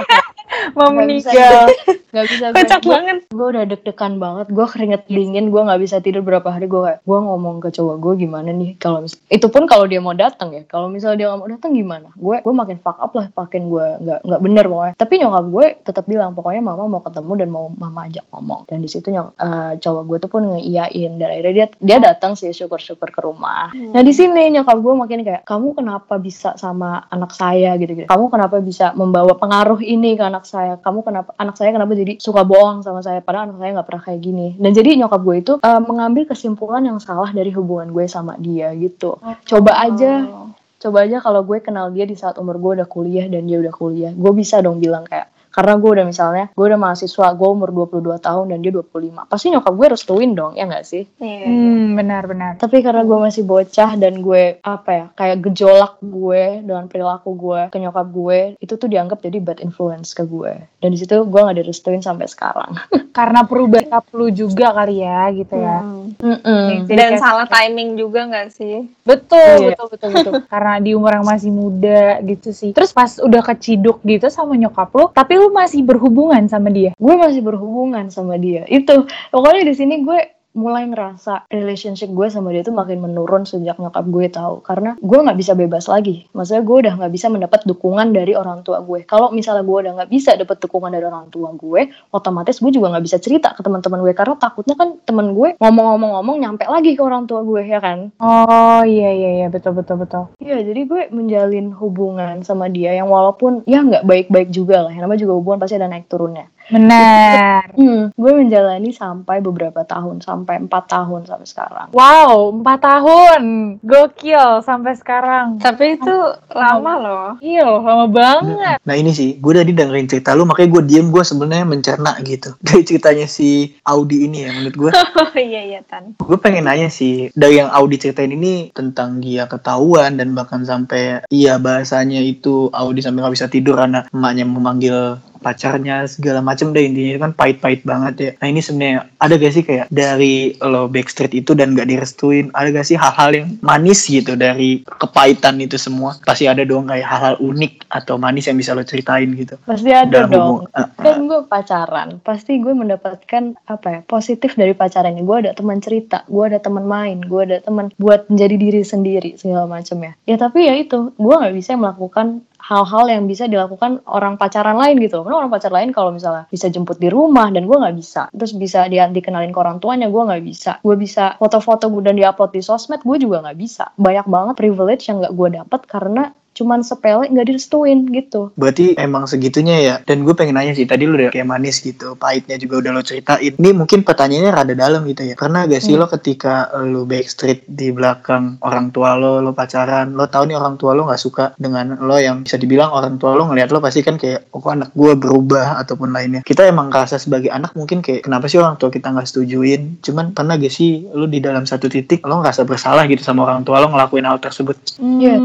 Mau 0.74 0.90
nggak 0.90 1.08
bisa 1.10 1.30
meninggal. 1.32 1.66
nggak 2.08 2.26
bisa 2.26 2.46
gue 2.48 2.56
Kocak 2.58 2.82
banget. 2.84 3.18
gue 3.28 3.48
udah 3.48 3.64
deg-degan 3.66 4.14
banget. 4.18 4.48
Gue 4.50 4.66
keringet 4.66 5.04
dingin. 5.08 5.50
Gue 5.50 5.62
nggak 5.62 5.82
bisa 5.82 5.98
tidur 6.00 6.22
berapa 6.22 6.48
hari. 6.48 6.66
Gue 6.66 6.82
kayak 6.84 7.00
gue 7.04 7.20
ngomong 7.20 7.60
ke 7.60 7.70
cowok 7.70 7.96
gue 7.98 8.14
gimana 8.24 8.50
nih? 8.50 8.76
Kalau 8.78 9.04
mis- 9.04 9.20
itu 9.28 9.48
pun 9.48 9.66
kalau 9.66 9.86
dia 9.86 10.00
mau 10.00 10.14
datang 10.14 10.54
ya. 10.54 10.64
Kalau 10.66 10.88
misalnya 10.88 11.18
dia 11.18 11.28
nggak 11.30 11.40
mau 11.40 11.50
datang 11.50 11.72
gimana? 11.74 12.08
Gue 12.16 12.40
gue 12.40 12.54
makin 12.54 12.78
fuck 12.80 12.98
up 12.98 13.12
lah. 13.12 13.28
Makin 13.34 13.62
gue 13.68 13.86
nggak 14.02 14.20
nggak 14.24 14.42
bener 14.42 14.66
pokoknya. 14.66 14.94
Tapi 14.96 15.14
nyokap 15.20 15.46
gue 15.50 15.66
tetap 15.84 16.04
bilang 16.06 16.32
pokoknya 16.32 16.62
mama 16.62 16.84
mau 16.88 17.02
ketemu 17.02 17.32
dan 17.36 17.50
mau 17.50 17.66
mama 17.70 18.08
ajak 18.08 18.26
ngomong. 18.32 18.62
Dan 18.68 18.80
di 18.80 18.90
situ 18.90 19.10
nyok 19.10 19.28
eh, 19.36 19.72
cowok 19.78 20.04
gue 20.06 20.18
tuh 20.22 20.30
pun 20.30 20.42
ngeiyain. 20.48 21.12
Dan 21.18 21.28
akhirnya 21.28 21.54
dia 21.54 21.68
dia 21.78 21.98
datang 22.00 22.34
sih 22.34 22.52
syukur-syukur 22.52 23.10
ke 23.10 23.20
rumah. 23.20 23.70
Nah 23.74 24.02
di 24.02 24.14
sini 24.14 24.48
nyokap 24.50 24.78
gue 24.80 24.94
makin 24.96 25.20
kayak 25.24 25.44
kamu 25.44 25.76
kenapa 25.76 26.16
bisa 26.18 26.56
sama 26.56 27.04
anak 27.10 27.34
saya? 27.34 27.76
Gitu 27.76 27.94
gitu 27.94 28.08
kamu 28.08 28.30
kenapa 28.30 28.58
bisa 28.60 28.92
membawa 28.94 29.36
pengaruh 29.36 29.80
ini 29.80 30.16
ke 30.16 30.24
anak 30.38 30.46
saya. 30.46 30.74
Kamu 30.78 31.02
kenapa 31.02 31.34
anak 31.42 31.58
saya 31.58 31.74
kenapa 31.74 31.98
jadi 31.98 32.22
suka 32.22 32.46
bohong 32.46 32.86
sama 32.86 33.02
saya? 33.02 33.26
Padahal 33.26 33.50
anak 33.50 33.58
saya 33.58 33.72
nggak 33.74 33.88
pernah 33.90 34.04
kayak 34.06 34.22
gini. 34.22 34.48
Dan 34.62 34.72
jadi 34.78 34.90
nyokap 35.02 35.22
gue 35.26 35.36
itu 35.42 35.54
eh, 35.58 35.82
mengambil 35.82 36.24
kesimpulan 36.30 36.86
yang 36.86 37.02
salah 37.02 37.34
dari 37.34 37.50
hubungan 37.50 37.90
gue 37.90 38.06
sama 38.06 38.38
dia 38.38 38.70
gitu. 38.78 39.18
Coba 39.50 39.82
aja. 39.82 40.24
Oh. 40.30 40.46
coba 40.78 41.10
aja 41.10 41.18
kalau 41.26 41.42
gue 41.42 41.58
kenal 41.58 41.90
dia 41.90 42.06
di 42.06 42.14
saat 42.14 42.38
umur 42.38 42.62
gue 42.62 42.72
udah 42.78 42.86
kuliah 42.86 43.26
dan 43.26 43.50
dia 43.50 43.58
udah 43.58 43.74
kuliah. 43.74 44.14
Gue 44.14 44.30
bisa 44.38 44.62
dong 44.62 44.78
bilang 44.78 45.10
kayak 45.10 45.34
karena 45.58 45.74
gue 45.76 45.90
udah 45.92 46.06
misalnya 46.06 46.46
gue 46.50 46.62
udah 46.64 46.78
mahasiswa 46.78 47.28
gue 47.34 47.50
umur 47.50 47.70
22 47.74 47.98
tahun 48.20 48.46
dan 48.48 48.62
dia 48.62 48.70
25 48.72 48.94
pasti 49.26 49.50
nyokap 49.50 49.74
gue 49.74 49.88
restuin 49.90 50.32
dong 50.32 50.54
ya 50.54 50.64
nggak 50.64 50.86
sih 50.86 51.04
Iya. 51.18 51.44
Hmm, 51.44 51.98
benar 51.98 52.24
benar. 52.24 52.52
tapi 52.56 52.80
karena 52.80 53.02
gue 53.02 53.18
masih 53.18 53.42
bocah 53.42 53.92
dan 53.96 54.22
gue 54.22 54.62
apa 54.62 54.90
ya 54.92 55.06
kayak 55.12 55.38
gejolak 55.44 55.98
gue 56.00 56.62
dengan 56.62 56.86
perilaku 56.86 57.34
gue 57.34 57.62
ke 57.68 57.78
nyokap 57.78 58.08
gue 58.08 58.40
itu 58.58 58.74
tuh 58.74 58.86
dianggap 58.86 59.18
jadi 59.20 59.38
bad 59.40 59.60
influence 59.60 60.14
ke 60.14 60.22
gue 60.24 60.54
dan 60.78 60.90
di 60.90 60.96
situ 60.96 61.18
gue 61.20 61.42
nggak 61.42 61.58
direstuin 61.58 62.00
sampai 62.00 62.28
sekarang 62.28 62.78
Karena 63.18 63.42
perubahan 63.42 63.88
sikap 63.88 64.14
lu 64.14 64.30
juga 64.30 64.70
kali 64.72 65.02
ya 65.02 65.34
gitu 65.34 65.56
ya. 65.56 65.82
Hmm. 65.82 66.14
Mm-mm. 66.18 66.86
Jadi 66.86 66.94
Dan 66.94 67.10
kayak- 67.10 67.18
salah 67.20 67.48
timing 67.48 67.96
juga 67.96 68.26
nggak 68.26 68.48
sih? 68.52 68.86
Betul, 69.02 69.58
Iya. 69.58 69.74
betul, 69.74 69.88
betul, 69.90 70.10
betul. 70.12 70.34
Karena 70.46 70.78
di 70.78 70.94
umur 70.94 71.12
yang 71.12 71.26
masih 71.26 71.50
muda 71.50 72.22
gitu 72.22 72.52
sih. 72.52 72.72
Terus 72.72 72.92
pas 72.92 73.18
udah 73.18 73.42
keciduk 73.42 74.04
gitu 74.04 74.28
sama 74.28 74.54
nyokap 74.54 74.92
lu, 74.92 75.10
tapi 75.10 75.34
lu 75.48 75.56
masih 75.56 75.80
berhubungan 75.88 76.44
sama 76.52 76.68
dia. 76.68 76.92
gue 76.92 77.16
masih 77.16 77.40
berhubungan 77.40 78.12
sama 78.12 78.36
dia 78.36 78.68
itu 78.68 79.08
pokoknya 79.32 79.64
di 79.72 79.74
sini 79.80 80.04
gue 80.04 80.37
mulai 80.58 80.90
ngerasa 80.90 81.48
relationship 81.54 82.10
gue 82.10 82.28
sama 82.28 82.50
dia 82.52 82.66
tuh 82.66 82.74
makin 82.74 83.00
menurun 83.00 83.46
sejak 83.46 83.78
nyokap 83.78 84.06
gue 84.10 84.26
tahu 84.34 84.66
karena 84.66 84.98
gue 84.98 85.20
nggak 85.22 85.38
bisa 85.38 85.54
bebas 85.54 85.86
lagi 85.88 86.26
maksudnya 86.34 86.66
gue 86.66 86.78
udah 86.84 86.94
nggak 86.98 87.14
bisa 87.14 87.30
mendapat 87.30 87.62
dukungan 87.70 88.12
dari 88.12 88.34
orang 88.34 88.66
tua 88.66 88.82
gue 88.82 89.06
kalau 89.06 89.30
misalnya 89.30 89.62
gue 89.62 89.78
udah 89.86 89.94
nggak 90.02 90.12
bisa 90.12 90.34
dapat 90.34 90.58
dukungan 90.58 90.92
dari 90.92 91.06
orang 91.06 91.30
tua 91.30 91.54
gue 91.54 91.94
otomatis 92.12 92.58
gue 92.58 92.72
juga 92.74 92.92
nggak 92.92 93.06
bisa 93.06 93.18
cerita 93.22 93.54
ke 93.54 93.62
teman-teman 93.62 94.02
gue 94.02 94.14
karena 94.18 94.36
takutnya 94.36 94.74
kan 94.74 94.98
temen 95.06 95.38
gue 95.38 95.56
ngomong-ngomong-ngomong 95.62 96.36
nyampe 96.42 96.66
lagi 96.66 96.98
ke 96.98 97.02
orang 97.06 97.30
tua 97.30 97.46
gue 97.46 97.62
ya 97.62 97.78
kan 97.78 98.10
Oh 98.18 98.82
iya 98.82 99.14
iya 99.14 99.30
iya 99.44 99.48
betul 99.48 99.78
betul 99.78 100.02
betul. 100.02 100.24
Iya, 100.42 100.64
jadi 100.66 100.82
gue 100.90 101.02
menjalin 101.14 101.70
hubungan 101.78 102.42
sama 102.42 102.66
dia 102.72 102.98
yang 102.98 103.12
walaupun 103.12 103.62
ya 103.70 103.86
nggak 103.86 104.08
baik-baik 104.08 104.50
juga 104.50 104.88
lah. 104.88 104.92
Yang 104.92 105.04
namanya 105.06 105.22
juga 105.22 105.34
hubungan 105.38 105.60
pasti 105.62 105.76
ada 105.78 105.92
naik 105.92 106.10
turunnya. 106.10 106.50
Benar. 106.68 107.72
Hmm, 107.80 108.12
gue 108.12 108.32
menjalani 108.36 108.92
sampai 108.92 109.40
beberapa 109.40 109.88
tahun, 109.88 110.20
sampai 110.20 110.68
empat 110.68 110.84
tahun 110.92 111.24
sampai 111.24 111.48
sekarang. 111.48 111.88
Wow, 111.96 112.60
empat 112.60 112.80
tahun, 112.84 113.42
gokil 113.80 114.60
sampai 114.64 114.94
sekarang. 115.00 115.64
Tapi 115.64 115.96
itu 115.96 116.16
lama 116.52 116.94
loh. 117.00 117.30
Iya 117.40 117.64
loh, 117.64 117.82
lama 117.84 118.08
banget. 118.12 118.78
Nah 118.84 118.96
ini 119.00 119.16
sih, 119.16 119.40
gue 119.40 119.52
tadi 119.56 119.72
dengerin 119.72 120.12
cerita 120.12 120.36
lu, 120.36 120.44
makanya 120.44 120.80
gue 120.80 120.84
diem, 120.92 121.08
gue 121.08 121.24
sebenarnya 121.24 121.64
mencerna 121.64 122.20
gitu. 122.28 122.52
Dari 122.66 122.84
ceritanya 122.84 123.28
si 123.32 123.72
Audi 123.88 124.28
ini 124.28 124.44
ya, 124.44 124.52
menurut 124.52 124.76
gue. 124.76 124.92
Oh 125.18 125.34
iya 125.34 125.66
iya 125.66 125.82
Tan. 125.82 126.14
gue 126.18 126.38
pengen 126.38 126.70
nanya 126.70 126.94
sih, 126.94 127.34
dari 127.34 127.58
yang 127.58 127.74
Audi 127.74 127.98
ceritain 127.98 128.30
ini 128.30 128.70
tentang 128.70 129.18
dia 129.18 129.50
ketahuan 129.50 130.14
dan 130.18 130.38
bahkan 130.38 130.62
sampai 130.62 131.26
iya 131.34 131.58
bahasanya 131.58 132.22
itu 132.22 132.70
Audi 132.70 133.02
sampai 133.02 133.26
nggak 133.26 133.36
bisa 133.36 133.48
tidur 133.50 133.78
karena 133.82 134.06
emaknya 134.14 134.46
memanggil 134.46 135.18
pacarnya 135.48 136.04
segala 136.12 136.44
macem 136.44 136.76
deh 136.76 136.84
intinya 136.84 137.28
kan 137.28 137.32
pahit-pahit 137.32 137.88
banget 137.88 138.14
ya 138.20 138.32
nah 138.44 138.48
ini 138.52 138.60
sebenarnya 138.60 139.08
ada 139.24 139.34
gak 139.40 139.54
sih 139.56 139.64
kayak 139.64 139.86
dari 139.88 140.52
lo 140.60 140.92
backstreet 140.92 141.32
itu 141.32 141.56
dan 141.56 141.72
gak 141.72 141.88
direstuin 141.88 142.52
ada 142.52 142.76
gak 142.76 142.88
sih 142.88 143.00
hal-hal 143.00 143.32
yang 143.32 143.48
manis 143.64 144.04
gitu 144.04 144.36
dari 144.36 144.84
kepahitan 144.84 145.64
itu 145.64 145.80
semua 145.80 146.20
pasti 146.28 146.50
ada 146.52 146.68
dong 146.68 146.92
kayak 146.92 147.08
hal-hal 147.08 147.36
unik 147.40 147.88
atau 147.88 148.20
manis 148.20 148.52
yang 148.52 148.60
bisa 148.60 148.76
lo 148.76 148.84
ceritain 148.84 149.32
gitu 149.32 149.56
Pasti 149.64 149.90
ada 149.94 150.10
dalam 150.10 150.30
dong. 150.32 150.48
hubung- 150.48 150.70
uh, 150.74 150.80
uh. 150.82 150.88
Kan 150.98 151.18
gue 151.30 151.42
pacaran, 151.46 152.10
pasti 152.24 152.58
gue 152.58 152.74
mendapatkan 152.74 153.44
apa 153.70 153.88
ya 153.88 154.00
positif 154.08 154.58
dari 154.58 154.74
pacaran 154.74 155.14
ini. 155.14 155.24
Gue 155.28 155.46
ada 155.46 155.52
teman 155.54 155.78
cerita, 155.80 156.26
gue 156.26 156.44
ada 156.48 156.58
teman 156.58 156.88
main, 156.88 157.22
gue 157.22 157.42
ada 157.46 157.58
teman 157.62 157.94
buat 158.02 158.26
menjadi 158.32 158.56
diri 158.58 158.82
sendiri 158.82 159.38
segala 159.38 159.70
macam 159.70 160.02
ya. 160.02 160.14
Ya 160.26 160.36
tapi 160.40 160.66
ya 160.66 160.74
itu, 160.76 161.14
gue 161.14 161.36
nggak 161.36 161.56
bisa 161.56 161.78
melakukan 161.78 162.42
hal-hal 162.68 163.08
yang 163.08 163.24
bisa 163.32 163.48
dilakukan 163.48 164.04
orang 164.04 164.36
pacaran 164.36 164.76
lain 164.76 165.00
gitu. 165.00 165.24
Karena 165.24 165.40
orang 165.40 165.52
pacar 165.52 165.72
lain 165.72 165.96
kalau 165.96 166.12
misalnya 166.12 166.44
bisa 166.52 166.68
jemput 166.68 167.00
di 167.00 167.08
rumah 167.08 167.48
dan 167.48 167.64
gue 167.64 167.78
nggak 167.80 167.96
bisa. 167.96 168.28
Terus 168.36 168.52
bisa 168.60 168.84
dia 168.92 169.08
dikenalin 169.08 169.56
ke 169.56 169.60
orang 169.60 169.80
tuanya, 169.80 170.12
gue 170.12 170.24
nggak 170.28 170.44
bisa. 170.44 170.72
Gue 170.84 171.00
bisa 171.00 171.40
foto-foto 171.40 171.88
gue 171.88 172.04
dan 172.04 172.20
diupload 172.20 172.52
di 172.52 172.60
sosmed, 172.60 173.00
gue 173.08 173.18
juga 173.24 173.40
nggak 173.48 173.58
bisa. 173.58 173.96
Banyak 173.96 174.28
banget 174.28 174.56
privilege 174.60 175.08
yang 175.08 175.24
nggak 175.24 175.34
gue 175.34 175.50
dapat 175.64 175.82
karena 175.88 176.24
cuman 176.58 176.82
sepele 176.82 177.30
nggak 177.30 177.54
direstuin 177.54 178.10
gitu. 178.10 178.50
Berarti 178.58 178.98
emang 178.98 179.30
segitunya 179.30 179.78
ya. 179.78 179.96
Dan 180.02 180.26
gue 180.26 180.34
pengen 180.34 180.58
nanya 180.58 180.74
sih, 180.74 180.90
tadi 180.90 181.06
lu 181.06 181.14
udah 181.14 181.30
kayak 181.30 181.46
manis 181.46 181.86
gitu, 181.86 182.18
pahitnya 182.18 182.58
juga 182.58 182.82
udah 182.82 182.92
lo 182.98 183.02
ceritain. 183.06 183.54
Ini 183.54 183.70
mungkin 183.78 184.02
pertanyaannya 184.02 184.52
rada 184.52 184.74
dalam 184.74 185.06
gitu 185.06 185.22
ya. 185.22 185.38
Pernah 185.38 185.70
gak 185.70 185.84
sih 185.86 185.94
lo 185.94 186.10
ketika 186.10 186.74
lu 186.82 187.06
backstreet 187.06 187.70
di 187.70 187.94
belakang 187.94 188.58
orang 188.66 188.90
tua 188.90 189.14
lo, 189.14 189.38
lo 189.40 189.54
pacaran, 189.54 190.18
lo 190.18 190.26
tahu 190.26 190.50
nih 190.50 190.58
orang 190.58 190.82
tua 190.82 190.98
lo 190.98 191.06
nggak 191.06 191.22
suka 191.22 191.46
dengan 191.62 192.02
lo 192.02 192.18
yang 192.18 192.42
bisa 192.42 192.58
dibilang 192.58 192.90
orang 192.90 193.22
tua 193.22 193.38
lo 193.38 193.46
ngelihat 193.46 193.70
lo 193.70 193.78
pasti 193.78 194.02
kan 194.02 194.18
kayak, 194.18 194.50
oh 194.50 194.60
kok 194.64 194.74
anak 194.74 194.90
gue 194.98 195.14
berubah 195.14 195.78
ataupun 195.86 196.10
lainnya. 196.10 196.42
Kita 196.42 196.66
emang 196.66 196.90
ngerasa 196.90 197.22
sebagai 197.22 197.54
anak 197.54 197.78
mungkin 197.78 198.02
kayak, 198.02 198.26
kenapa 198.26 198.50
sih 198.50 198.58
orang 198.58 198.82
tua 198.82 198.90
kita 198.90 199.14
nggak 199.14 199.28
setujuin? 199.30 200.02
Cuman 200.02 200.34
pernah 200.34 200.58
gak 200.58 200.74
sih 200.74 201.06
lu 201.14 201.30
di 201.30 201.38
dalam 201.44 201.68
satu 201.68 201.86
titik 201.92 202.26
lo 202.26 202.42
ngerasa 202.42 202.66
bersalah 202.66 203.06
gitu 203.06 203.22
sama 203.22 203.46
orang 203.46 203.62
tua 203.62 203.84
lo 203.84 203.92
ngelakuin 203.92 204.26
hal 204.26 204.42
tersebut? 204.42 204.78
Iya. 204.98 205.38